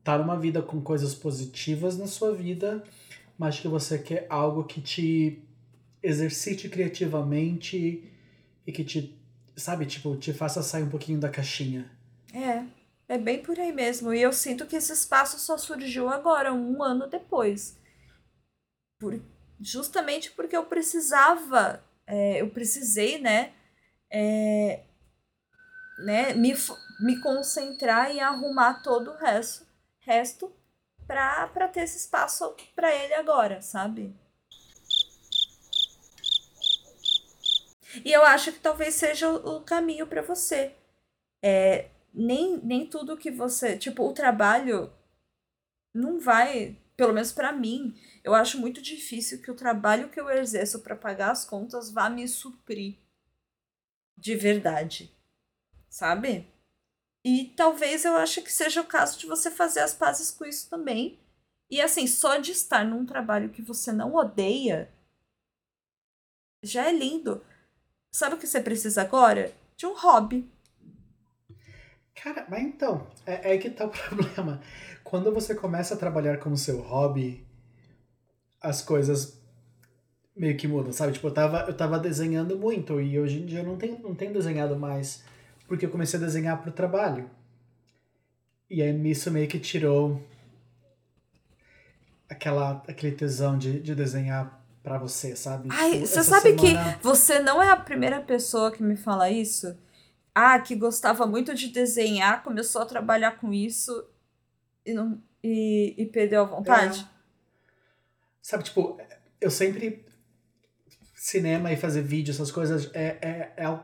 [0.08, 2.82] tá numa vida com coisas positivas na sua vida,
[3.38, 5.44] mas que você quer algo que te
[6.02, 8.10] exercite criativamente
[8.66, 9.14] e que te,
[9.58, 11.92] sabe, tipo, te faça sair um pouquinho da caixinha.
[12.34, 12.64] É,
[13.14, 14.14] é bem por aí mesmo.
[14.14, 17.78] E eu sinto que esse espaço só surgiu agora, um ano depois.
[18.98, 19.22] Por,
[19.60, 23.52] justamente porque eu precisava, é, eu precisei, né,
[24.10, 24.86] é,
[25.98, 26.54] né me,
[27.00, 29.68] me concentrar e arrumar todo o resto
[30.08, 30.54] resto
[31.06, 34.16] para ter esse espaço para ele agora, sabe?
[38.04, 40.76] E eu acho que talvez seja o, caminho para você.
[41.42, 43.78] É, nem, nem tudo que você.
[43.78, 44.92] Tipo, o trabalho
[45.94, 46.78] não vai.
[46.96, 50.96] Pelo menos para mim, eu acho muito difícil que o trabalho que eu exerço para
[50.96, 52.98] pagar as contas vá me suprir
[54.18, 55.16] de verdade.
[55.90, 56.48] Sabe?
[57.26, 60.70] E talvez eu ache que seja o caso de você fazer as pazes com isso
[60.70, 61.20] também.
[61.70, 64.90] E assim, só de estar num trabalho que você não odeia
[66.64, 67.44] já é lindo.
[68.12, 69.54] Sabe o que você precisa agora?
[69.76, 70.50] De um hobby.
[72.16, 74.62] Cara, mas então, é, é que tá o problema.
[75.04, 77.46] Quando você começa a trabalhar como seu hobby,
[78.60, 79.38] as coisas
[80.36, 81.14] meio que mudam, sabe?
[81.14, 84.16] Tipo, eu tava, eu tava desenhando muito e hoje em dia eu não tenho, não
[84.16, 85.24] tenho desenhado mais
[85.68, 87.30] porque eu comecei a desenhar para o trabalho.
[88.70, 90.22] E aí isso meio que tirou
[92.30, 95.70] aquela, aquele tesão de, de desenhar para você, sabe?
[95.72, 96.94] Ai, tipo, você sabe semana...
[96.96, 99.78] que você não é a primeira pessoa que me fala isso?
[100.34, 104.08] Ah, que gostava muito de desenhar, começou a trabalhar com isso
[104.86, 107.02] e, não, e, e perdeu a vontade?
[107.02, 107.18] É.
[108.42, 108.98] Sabe, tipo,
[109.42, 110.06] eu sempre.
[111.14, 113.80] Cinema e fazer vídeo, essas coisas, é, é, é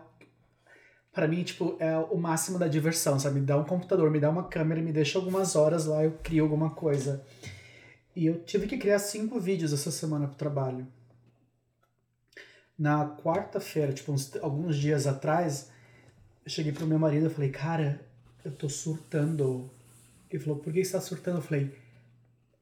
[1.14, 3.40] para mim, tipo, é o máximo da diversão, sabe?
[3.40, 6.44] Me dá um computador, me dá uma câmera, me deixa algumas horas lá, eu crio
[6.44, 7.24] alguma coisa.
[8.16, 10.88] E eu tive que criar cinco vídeos essa semana pro trabalho.
[12.78, 15.70] Na quarta-feira, tipo, uns, alguns dias atrás,
[16.44, 18.02] eu cheguei pro meu marido e falei, cara,
[18.44, 19.70] eu tô surtando.
[20.32, 21.38] Ele falou, por que você tá surtando?
[21.38, 21.76] Eu falei,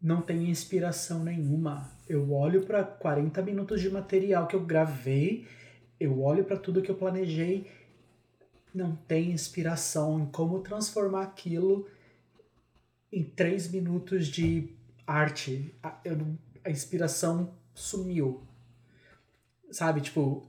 [0.02, 1.90] não tenho inspiração nenhuma.
[2.08, 5.48] Eu olho para 40 minutos de material que eu gravei,
[5.98, 7.72] eu olho para tudo que eu planejei
[8.74, 11.88] não tem inspiração em como transformar aquilo
[13.12, 14.70] em três minutos de
[15.06, 15.74] arte.
[15.84, 16.18] A, eu,
[16.64, 18.42] a inspiração sumiu.
[19.70, 20.48] Sabe, tipo.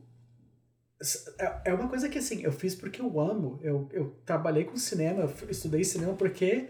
[1.38, 3.58] É, é uma coisa que assim, eu fiz porque eu amo.
[3.62, 6.68] Eu, eu trabalhei com cinema, eu estudei cinema porque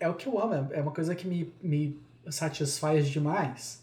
[0.00, 0.72] é o que eu amo.
[0.72, 3.82] É uma coisa que me, me satisfaz demais.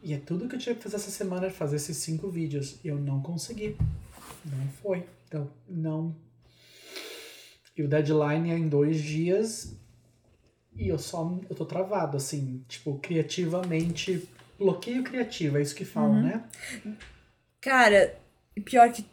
[0.00, 2.78] E é tudo que eu tinha que fazer essa semana, fazer esses cinco vídeos.
[2.84, 3.76] E eu não consegui.
[4.44, 5.04] Não foi.
[5.28, 6.16] Então, não.
[7.76, 9.78] E o deadline é em dois dias
[10.78, 14.28] e eu só eu tô travado, assim, tipo, criativamente.
[14.58, 16.22] Bloqueio criativo, é isso que falam, uhum.
[16.22, 16.48] né?
[17.60, 18.18] Cara,
[18.64, 19.06] pior que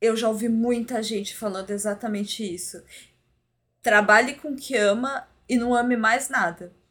[0.00, 2.82] eu já ouvi muita gente falando exatamente isso.
[3.80, 6.72] Trabalhe com o que ama e não ame mais nada.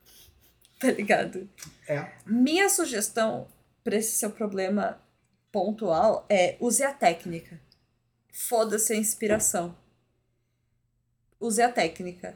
[0.80, 1.49] Tá ligado?
[1.88, 2.11] É.
[2.26, 3.47] Minha sugestão
[3.86, 5.01] para esse seu problema
[5.49, 7.57] pontual é use a técnica.
[8.36, 9.78] Foda-se a inspiração.
[11.40, 12.36] Use a técnica.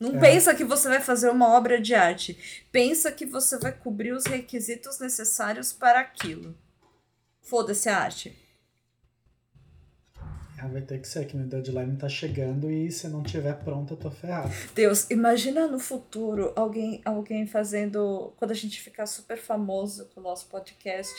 [0.00, 0.20] Não É.
[0.20, 2.64] pensa que você vai fazer uma obra de arte.
[2.72, 6.56] Pensa que você vai cobrir os requisitos necessários para aquilo.
[7.42, 8.34] Foda-se a arte.
[10.58, 13.92] Ah, vai ter que ser que meu deadline tá chegando e se não tiver pronto
[13.92, 14.50] eu tô ferrado.
[14.74, 18.32] Deus, imagina no futuro alguém, alguém fazendo.
[18.38, 21.12] Quando a gente ficar super famoso com o nosso podcast.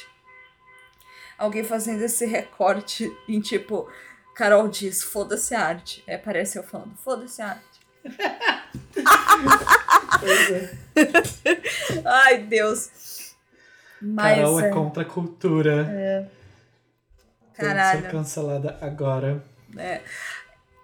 [1.37, 3.89] Alguém fazendo esse recorte em tipo.
[4.35, 6.03] Carol diz, foda-se a arte.
[6.05, 7.79] É, parece eu falando, foda-se a arte.
[8.05, 8.65] É.
[12.05, 13.35] Ai, Deus.
[14.01, 14.37] Mas.
[14.37, 15.85] Carol é é, contra a cultura.
[15.85, 16.29] Tem
[17.53, 18.11] que ser caralho.
[18.11, 19.41] cancelada agora.
[19.77, 20.01] É.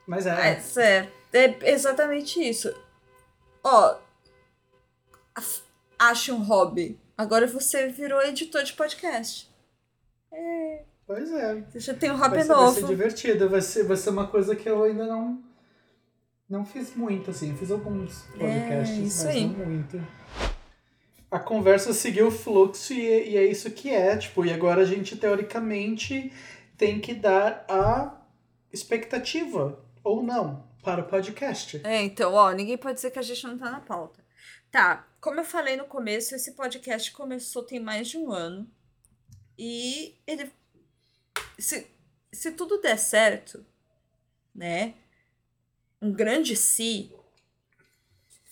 [0.07, 0.33] Mas é.
[0.33, 2.73] Mas é, é exatamente isso.
[3.63, 3.97] Ó,
[5.99, 6.99] ache um hobby.
[7.17, 9.50] Agora você virou editor de podcast.
[11.05, 11.55] Pois é.
[11.69, 12.87] Você já tem um Vai hobby ser, vai ser novo.
[12.87, 13.49] divertido.
[13.49, 15.43] Vai ser, vai ser uma coisa que eu ainda não.
[16.49, 17.51] Não fiz muito, assim.
[17.51, 19.47] Eu fiz alguns podcasts, É, isso mas aí.
[19.47, 20.07] não muito.
[21.29, 24.17] A conversa seguiu o fluxo e, e é isso que é.
[24.17, 26.31] Tipo, e agora a gente, teoricamente,
[26.77, 28.21] tem que dar a
[28.71, 31.79] expectativa, ou não, para o podcast.
[31.85, 34.21] É, então, ó, ninguém pode dizer que a gente não tá na pauta.
[34.69, 38.67] Tá, como eu falei no começo, esse podcast começou tem mais de um ano.
[39.63, 40.51] E ele.
[41.59, 41.87] Se,
[42.33, 43.63] se tudo der certo,
[44.55, 44.95] né?
[46.01, 47.15] Um grande se.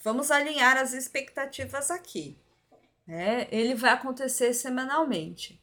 [0.04, 2.38] Vamos alinhar as expectativas aqui.
[3.08, 3.48] Né?
[3.50, 5.60] Ele vai acontecer semanalmente.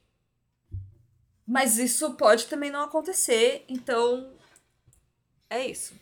[1.46, 4.36] Mas isso pode também não acontecer, então.
[5.48, 5.94] É isso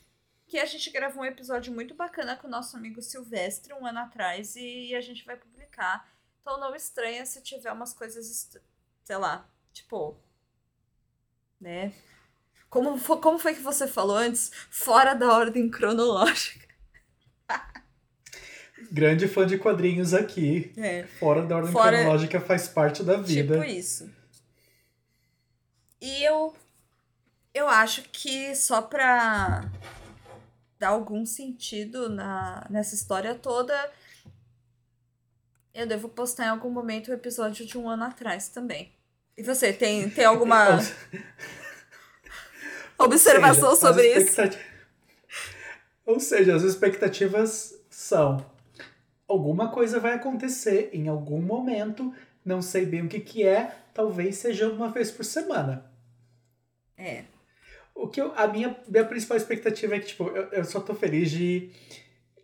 [0.46, 3.98] que a gente gravou um episódio muito bacana com o nosso amigo Silvestre um ano
[3.98, 6.08] atrás e a gente vai publicar.
[6.40, 8.48] Então não estranha se tiver umas coisas,
[9.04, 10.16] sei lá, tipo,
[11.60, 11.92] né?
[12.68, 14.50] Como, como foi que você falou antes?
[14.70, 16.66] Fora da ordem cronológica.
[18.90, 20.72] Grande fã de quadrinhos aqui.
[20.76, 21.04] É.
[21.04, 23.54] Fora da ordem Fora- cronológica faz parte da vida.
[23.54, 24.10] Tipo isso.
[26.00, 26.54] E eu
[27.54, 29.70] eu acho que só pra
[30.78, 33.72] dar algum sentido na, nessa história toda,
[35.74, 38.92] eu devo postar em algum momento o episódio de um ano atrás também.
[39.36, 40.78] E você, tem, tem alguma
[42.96, 44.40] observação seja, sobre isso?
[46.06, 48.54] Ou seja, as expectativas são
[49.26, 52.14] alguma coisa vai acontecer em algum momento,
[52.44, 55.90] não sei bem o que que é, talvez seja uma vez por semana.
[56.96, 57.24] É.
[57.94, 60.94] O que eu, a minha, minha principal expectativa é que, tipo, eu, eu só tô
[60.94, 61.70] feliz de,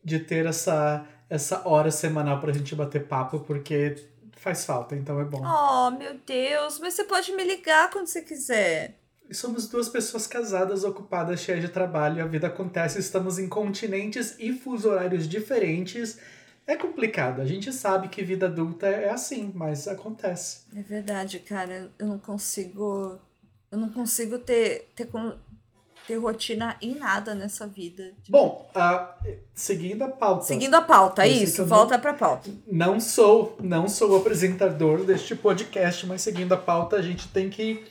[0.03, 3.97] de ter essa, essa hora semanal pra gente bater papo, porque
[4.37, 5.43] faz falta, então é bom.
[5.45, 8.97] Oh, meu Deus, mas você pode me ligar quando você quiser.
[9.29, 14.35] E Somos duas pessoas casadas, ocupadas, cheias de trabalho, a vida acontece, estamos em continentes
[14.41, 16.19] e fuso horários diferentes.
[16.67, 20.63] É complicado, a gente sabe que vida adulta é assim, mas acontece.
[20.75, 21.91] É verdade, cara.
[21.99, 23.19] Eu não consigo.
[23.71, 25.09] Eu não consigo ter, ter,
[26.11, 28.13] ter rotina em nada nessa vida.
[28.29, 29.15] Bom, ah,
[29.55, 30.45] seguindo a pauta.
[30.45, 32.51] Seguindo a pauta, isso, volta pra pauta.
[32.67, 37.49] Não sou, não sou o apresentador deste podcast, mas seguindo a pauta, a gente tem
[37.49, 37.85] que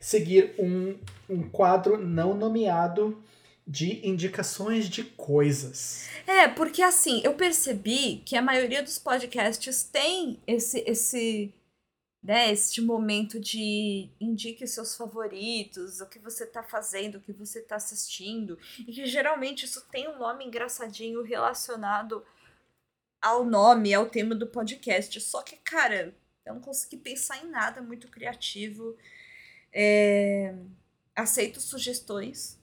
[0.00, 0.96] seguir um,
[1.30, 3.22] um quadro não nomeado
[3.64, 6.08] de indicações de coisas.
[6.26, 11.54] É, porque assim, eu percebi que a maioria dos podcasts tem esse esse
[12.24, 17.60] né, este momento de indique seus favoritos, o que você tá fazendo, o que você
[17.60, 22.24] tá assistindo, e que geralmente isso tem um nome engraçadinho relacionado
[23.20, 25.20] ao nome, ao tema do podcast.
[25.20, 26.16] Só que, cara,
[26.46, 28.96] eu não consegui pensar em nada muito criativo.
[29.70, 30.54] É,
[31.14, 32.58] Aceito sugestões.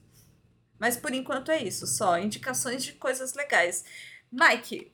[0.76, 3.84] Mas por enquanto é isso, só indicações de coisas legais.
[4.30, 4.92] Mike,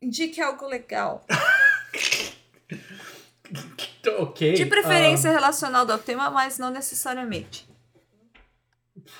[0.00, 1.26] indique algo legal.
[4.18, 4.54] Ok.
[4.54, 7.68] De preferência relacionado ao tema, mas não necessariamente.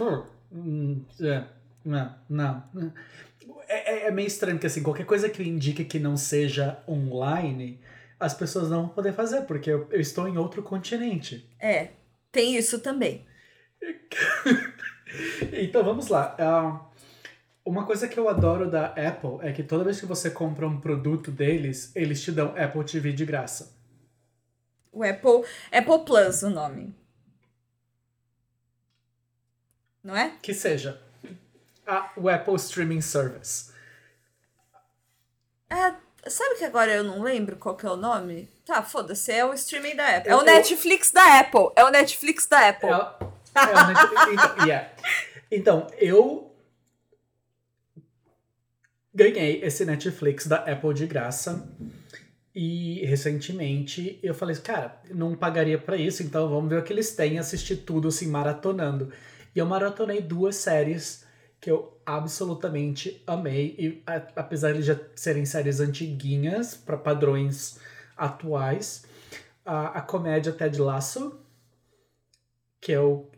[0.01, 1.45] ah, hum, é,
[1.85, 2.63] não, não.
[3.69, 7.81] É, é- é meio estranho que assim, qualquer coisa que indique que não seja online,
[8.19, 11.49] as pessoas não vão poder fazer, porque eu, eu estou em outro continente.
[11.59, 11.89] É,
[12.31, 13.27] tem isso também.
[15.53, 16.35] Então vamos lá.
[16.39, 16.81] Ah,
[17.65, 20.81] uma coisa que eu adoro da Apple é que toda vez que você compra um
[20.81, 23.76] produto deles, eles te dão Apple TV de graça.
[24.97, 26.95] O Apple, Apple Plus, o nome.
[30.03, 30.39] Não é?
[30.41, 30.99] Que seja
[31.87, 33.71] a, o Apple Streaming Service.
[35.69, 35.95] É,
[36.31, 38.49] sabe que agora eu não lembro qual que é o nome?
[38.65, 40.31] Tá, foda-se, é o streaming da Apple.
[40.31, 41.71] É Eu- o Netflix da Apple.
[41.77, 42.89] É o Netflix da Apple.
[42.89, 44.91] É, é o Netflix- então, yeah.
[45.53, 46.57] Então, eu
[49.15, 51.69] ganhei esse Netflix da Apple de graça.
[52.59, 57.15] E recentemente eu falei, cara, não pagaria para isso, então vamos ver o que eles
[57.15, 59.13] têm, assistir tudo assim, maratonando.
[59.55, 61.27] E eu maratonei duas séries
[61.61, 63.77] que eu absolutamente amei.
[63.79, 67.79] E a, apesar de já serem séries antiguinhas para padrões
[68.17, 69.05] atuais,
[69.63, 71.39] a, a comédia Ted Lasso,
[72.81, 73.31] que eu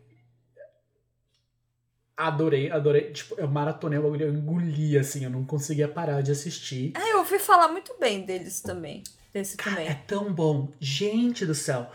[2.19, 3.13] adorei, adorei.
[3.13, 6.93] Tipo, eu maratonei o bagulho, eu engoli, assim, eu não conseguia parar de assistir.
[6.97, 9.05] Ah, eu ouvi falar muito bem deles também.
[9.33, 9.91] Desse Cara, também.
[9.91, 10.69] é tão bom.
[10.81, 11.91] Gente do céu.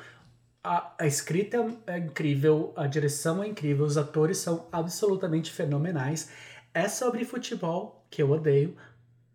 [0.63, 6.29] A, a escrita é incrível, a direção é incrível, os atores são absolutamente fenomenais.
[6.73, 8.77] É sobre futebol, que eu odeio,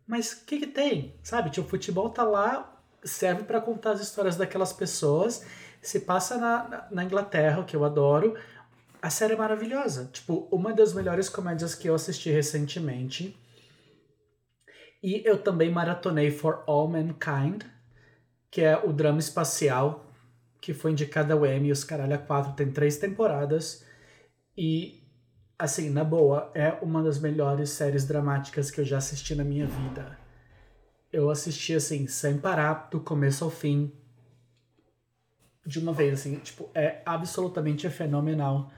[0.07, 1.15] mas o que, que tem?
[1.23, 1.51] Sabe?
[1.51, 5.45] Tipo, o futebol tá lá, serve para contar as histórias daquelas pessoas,
[5.83, 8.35] se passa na, na, na Inglaterra, que eu adoro.
[9.01, 10.11] A série é maravilhosa.
[10.13, 13.37] Tipo, uma das melhores comédias que eu assisti recentemente.
[15.03, 17.63] E eu também maratonei For All Mankind,
[18.51, 20.05] que é o drama espacial
[20.61, 23.85] que foi indicado ao Emmy, os caralho a quatro, tem três temporadas.
[24.57, 25.03] E,
[25.59, 29.67] assim, na boa, é uma das melhores séries dramáticas que eu já assisti na minha
[29.67, 30.19] vida.
[31.13, 33.93] Eu assisti, assim, sem parar, do começo ao fim,
[35.65, 38.71] de uma vez, assim, tipo, é absolutamente fenomenal.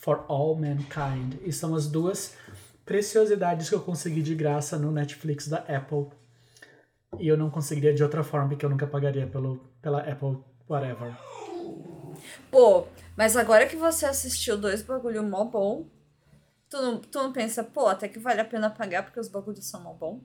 [0.00, 1.34] For All Mankind.
[1.42, 2.34] E são as duas
[2.86, 6.06] preciosidades que eu consegui de graça no Netflix da Apple.
[7.18, 11.14] E eu não conseguiria de outra forma, porque eu nunca pagaria pelo, pela Apple whatever.
[12.50, 15.86] Pô, mas agora que você assistiu dois bagulho mó bom,
[16.70, 19.66] tu não, tu não pensa, pô, até que vale a pena pagar porque os bagulhos
[19.66, 20.20] são mó bom?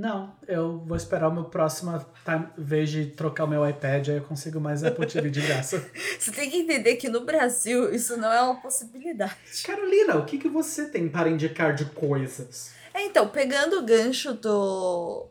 [0.00, 1.92] Não, eu vou esperar o meu próximo
[2.24, 5.78] time, vez de trocar o meu iPad, aí eu consigo mais Apple TV de graça.
[6.18, 9.36] Você tem que entender que no Brasil isso não é uma possibilidade.
[9.62, 12.72] Carolina, o que, que você tem para indicar de coisas?
[12.94, 15.28] É, então, pegando o gancho do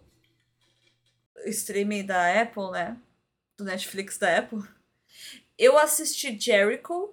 [1.47, 2.95] streaming da Apple, né?
[3.57, 4.61] Do Netflix da Apple,
[5.57, 7.11] eu assisti Jericho,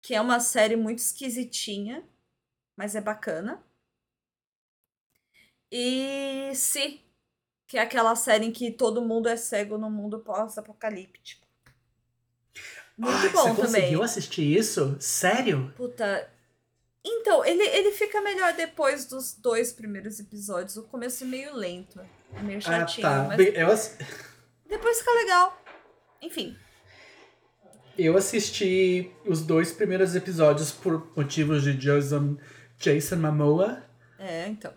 [0.00, 2.02] que é uma série muito esquisitinha,
[2.78, 3.62] mas é bacana.
[5.76, 7.00] E Si,
[7.66, 11.44] que é aquela série em que todo mundo é cego no mundo pós-apocalíptico.
[12.96, 13.56] Muito Ai, bom você também.
[13.56, 14.96] conseguiu assistir isso?
[15.00, 15.74] Sério?
[15.76, 16.30] Puta.
[17.04, 20.76] Então, ele, ele fica melhor depois dos dois primeiros episódios.
[20.76, 22.00] O começo é meio lento.
[22.32, 23.24] É meio chatinho, ah, tá.
[23.24, 23.98] mas Eu,
[24.68, 25.60] depois fica legal.
[26.22, 26.56] Enfim.
[27.98, 32.36] eu assisti os dois primeiros episódios por motivos de Jason,
[32.78, 33.82] Jason Momoa.
[34.20, 34.72] É, então.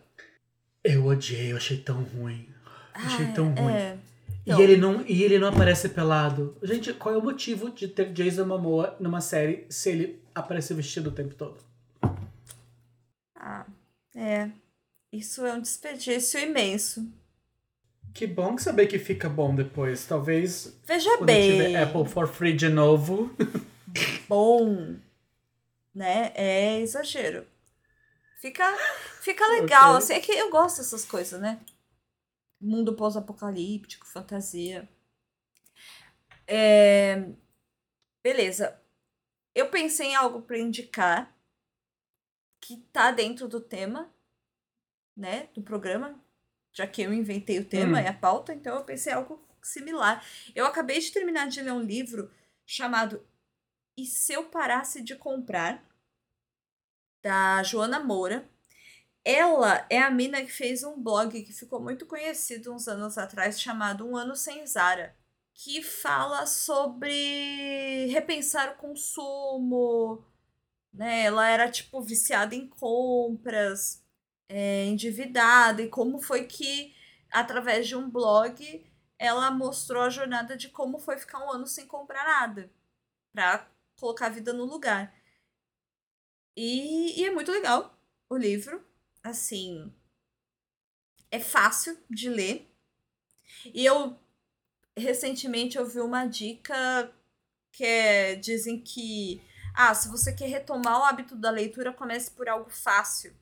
[0.92, 2.48] Eu odiei, eu achei tão ruim.
[2.94, 3.74] Achei Ah, tão ruim.
[3.74, 3.98] É.
[4.46, 4.62] E, Então.
[4.62, 6.56] ele não, e ele não aparece pelado.
[6.64, 11.10] Gente, qual é o motivo de ter Jason Momoa numa série se ele aparece vestido
[11.10, 11.58] o tempo todo?
[13.36, 13.66] Ah,
[14.16, 14.50] é.
[15.12, 17.06] Isso é um desperdício imenso.
[18.14, 20.06] Que bom que saber que fica bom depois.
[20.06, 21.52] Talvez Veja quando bem.
[21.52, 23.32] tiver Apple for free de novo.
[24.28, 24.96] Bom.
[25.94, 26.32] Né?
[26.36, 27.46] É exagero.
[28.42, 28.64] Fica,
[29.28, 29.92] fica legal.
[29.92, 29.98] Ok.
[29.98, 31.60] Assim, é que eu gosto dessas coisas, né?
[32.60, 34.90] Mundo pós-apocalíptico, fantasia.
[36.48, 37.30] É,
[38.24, 38.82] Beleza.
[39.56, 41.34] Eu pensei em algo pra indicar
[42.62, 44.14] que tá dentro do tema,
[45.16, 45.48] né?
[45.54, 46.20] Do programa.
[46.74, 48.02] Já que eu inventei o tema Hum.
[48.02, 50.24] e a pauta, então eu pensei em algo similar.
[50.54, 52.32] Eu acabei de terminar de ler um livro
[52.66, 53.26] chamado
[53.98, 55.84] E Se Eu Parasse de Comprar,
[57.24, 58.48] da Joana Moura.
[59.30, 63.60] Ela é a mina que fez um blog que ficou muito conhecido uns anos atrás,
[63.60, 65.14] chamado Um Ano Sem Zara,
[65.54, 70.24] que fala sobre repensar o consumo,
[70.94, 71.24] né?
[71.26, 74.02] Ela era, tipo, viciada em compras,
[74.48, 76.96] é, endividada, e como foi que,
[77.30, 81.86] através de um blog, ela mostrou a jornada de como foi ficar um ano sem
[81.86, 82.72] comprar nada,
[83.34, 83.70] pra
[84.00, 85.14] colocar a vida no lugar.
[86.56, 87.94] E, e é muito legal
[88.30, 88.87] o livro.
[89.28, 89.92] Assim,
[91.30, 92.72] é fácil de ler.
[93.74, 94.18] E eu
[94.96, 97.12] recentemente ouvi uma dica
[97.72, 99.42] que é, dizem que
[99.76, 103.36] ah, se você quer retomar o hábito da leitura, comece por algo fácil,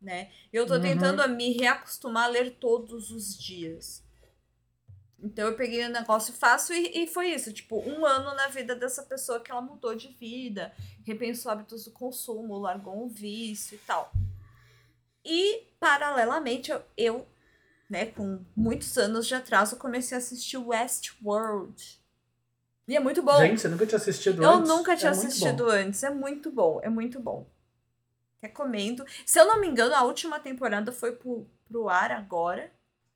[0.00, 0.30] né?
[0.52, 0.80] Eu tô Uhum.
[0.80, 4.02] tentando me reacostumar a ler todos os dias.
[5.18, 8.74] Então eu peguei um negócio fácil e, e foi isso, tipo, um ano na vida
[8.76, 10.74] dessa pessoa que ela mudou de vida,
[11.04, 14.12] repensou hábitos do consumo, largou um vício e tal.
[15.26, 17.26] E, paralelamente, eu, eu
[17.88, 22.00] né, com muitos anos de atraso, comecei a assistir Westworld.
[22.88, 23.38] E é muito bom.
[23.38, 24.68] Gente, você nunca tinha assistido eu antes?
[24.68, 26.02] nunca tinha É assistido antes.
[26.02, 27.48] É muito bom, é muito bom.
[28.40, 29.04] Recomendo.
[29.24, 32.72] Se eu não me engano, a última temporada foi pro, pro ar agora.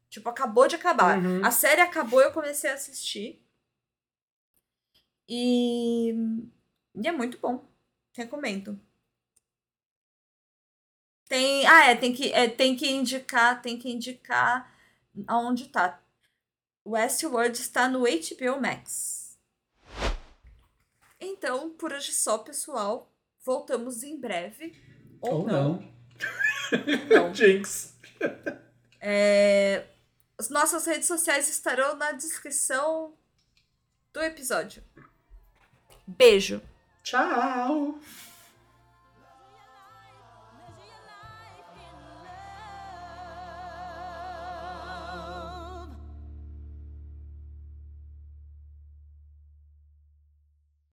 [0.09, 1.19] Tipo, acabou de acabar.
[1.19, 1.45] Uhum.
[1.45, 3.45] A série acabou e eu comecei a assistir.
[5.29, 6.13] E.
[6.97, 7.65] E é muito bom.
[8.17, 8.81] Recomendo.
[11.31, 11.65] Tem.
[11.65, 14.69] Ah, é, tem que, é, tem que indicar, tem que indicar
[15.29, 16.03] aonde tá.
[16.85, 19.39] Westworld está no HBO Max.
[21.21, 23.09] Então, por hoje só, pessoal.
[23.45, 24.75] Voltamos em breve.
[25.21, 25.75] Ou, Ou não.
[25.75, 27.27] não.
[27.29, 27.31] Não.
[27.33, 27.95] Jinx.
[29.01, 29.87] É,
[30.37, 33.15] As nossas redes sociais estarão na descrição
[34.13, 34.83] do episódio.
[36.09, 36.61] Beijo!
[37.05, 38.01] Tchau.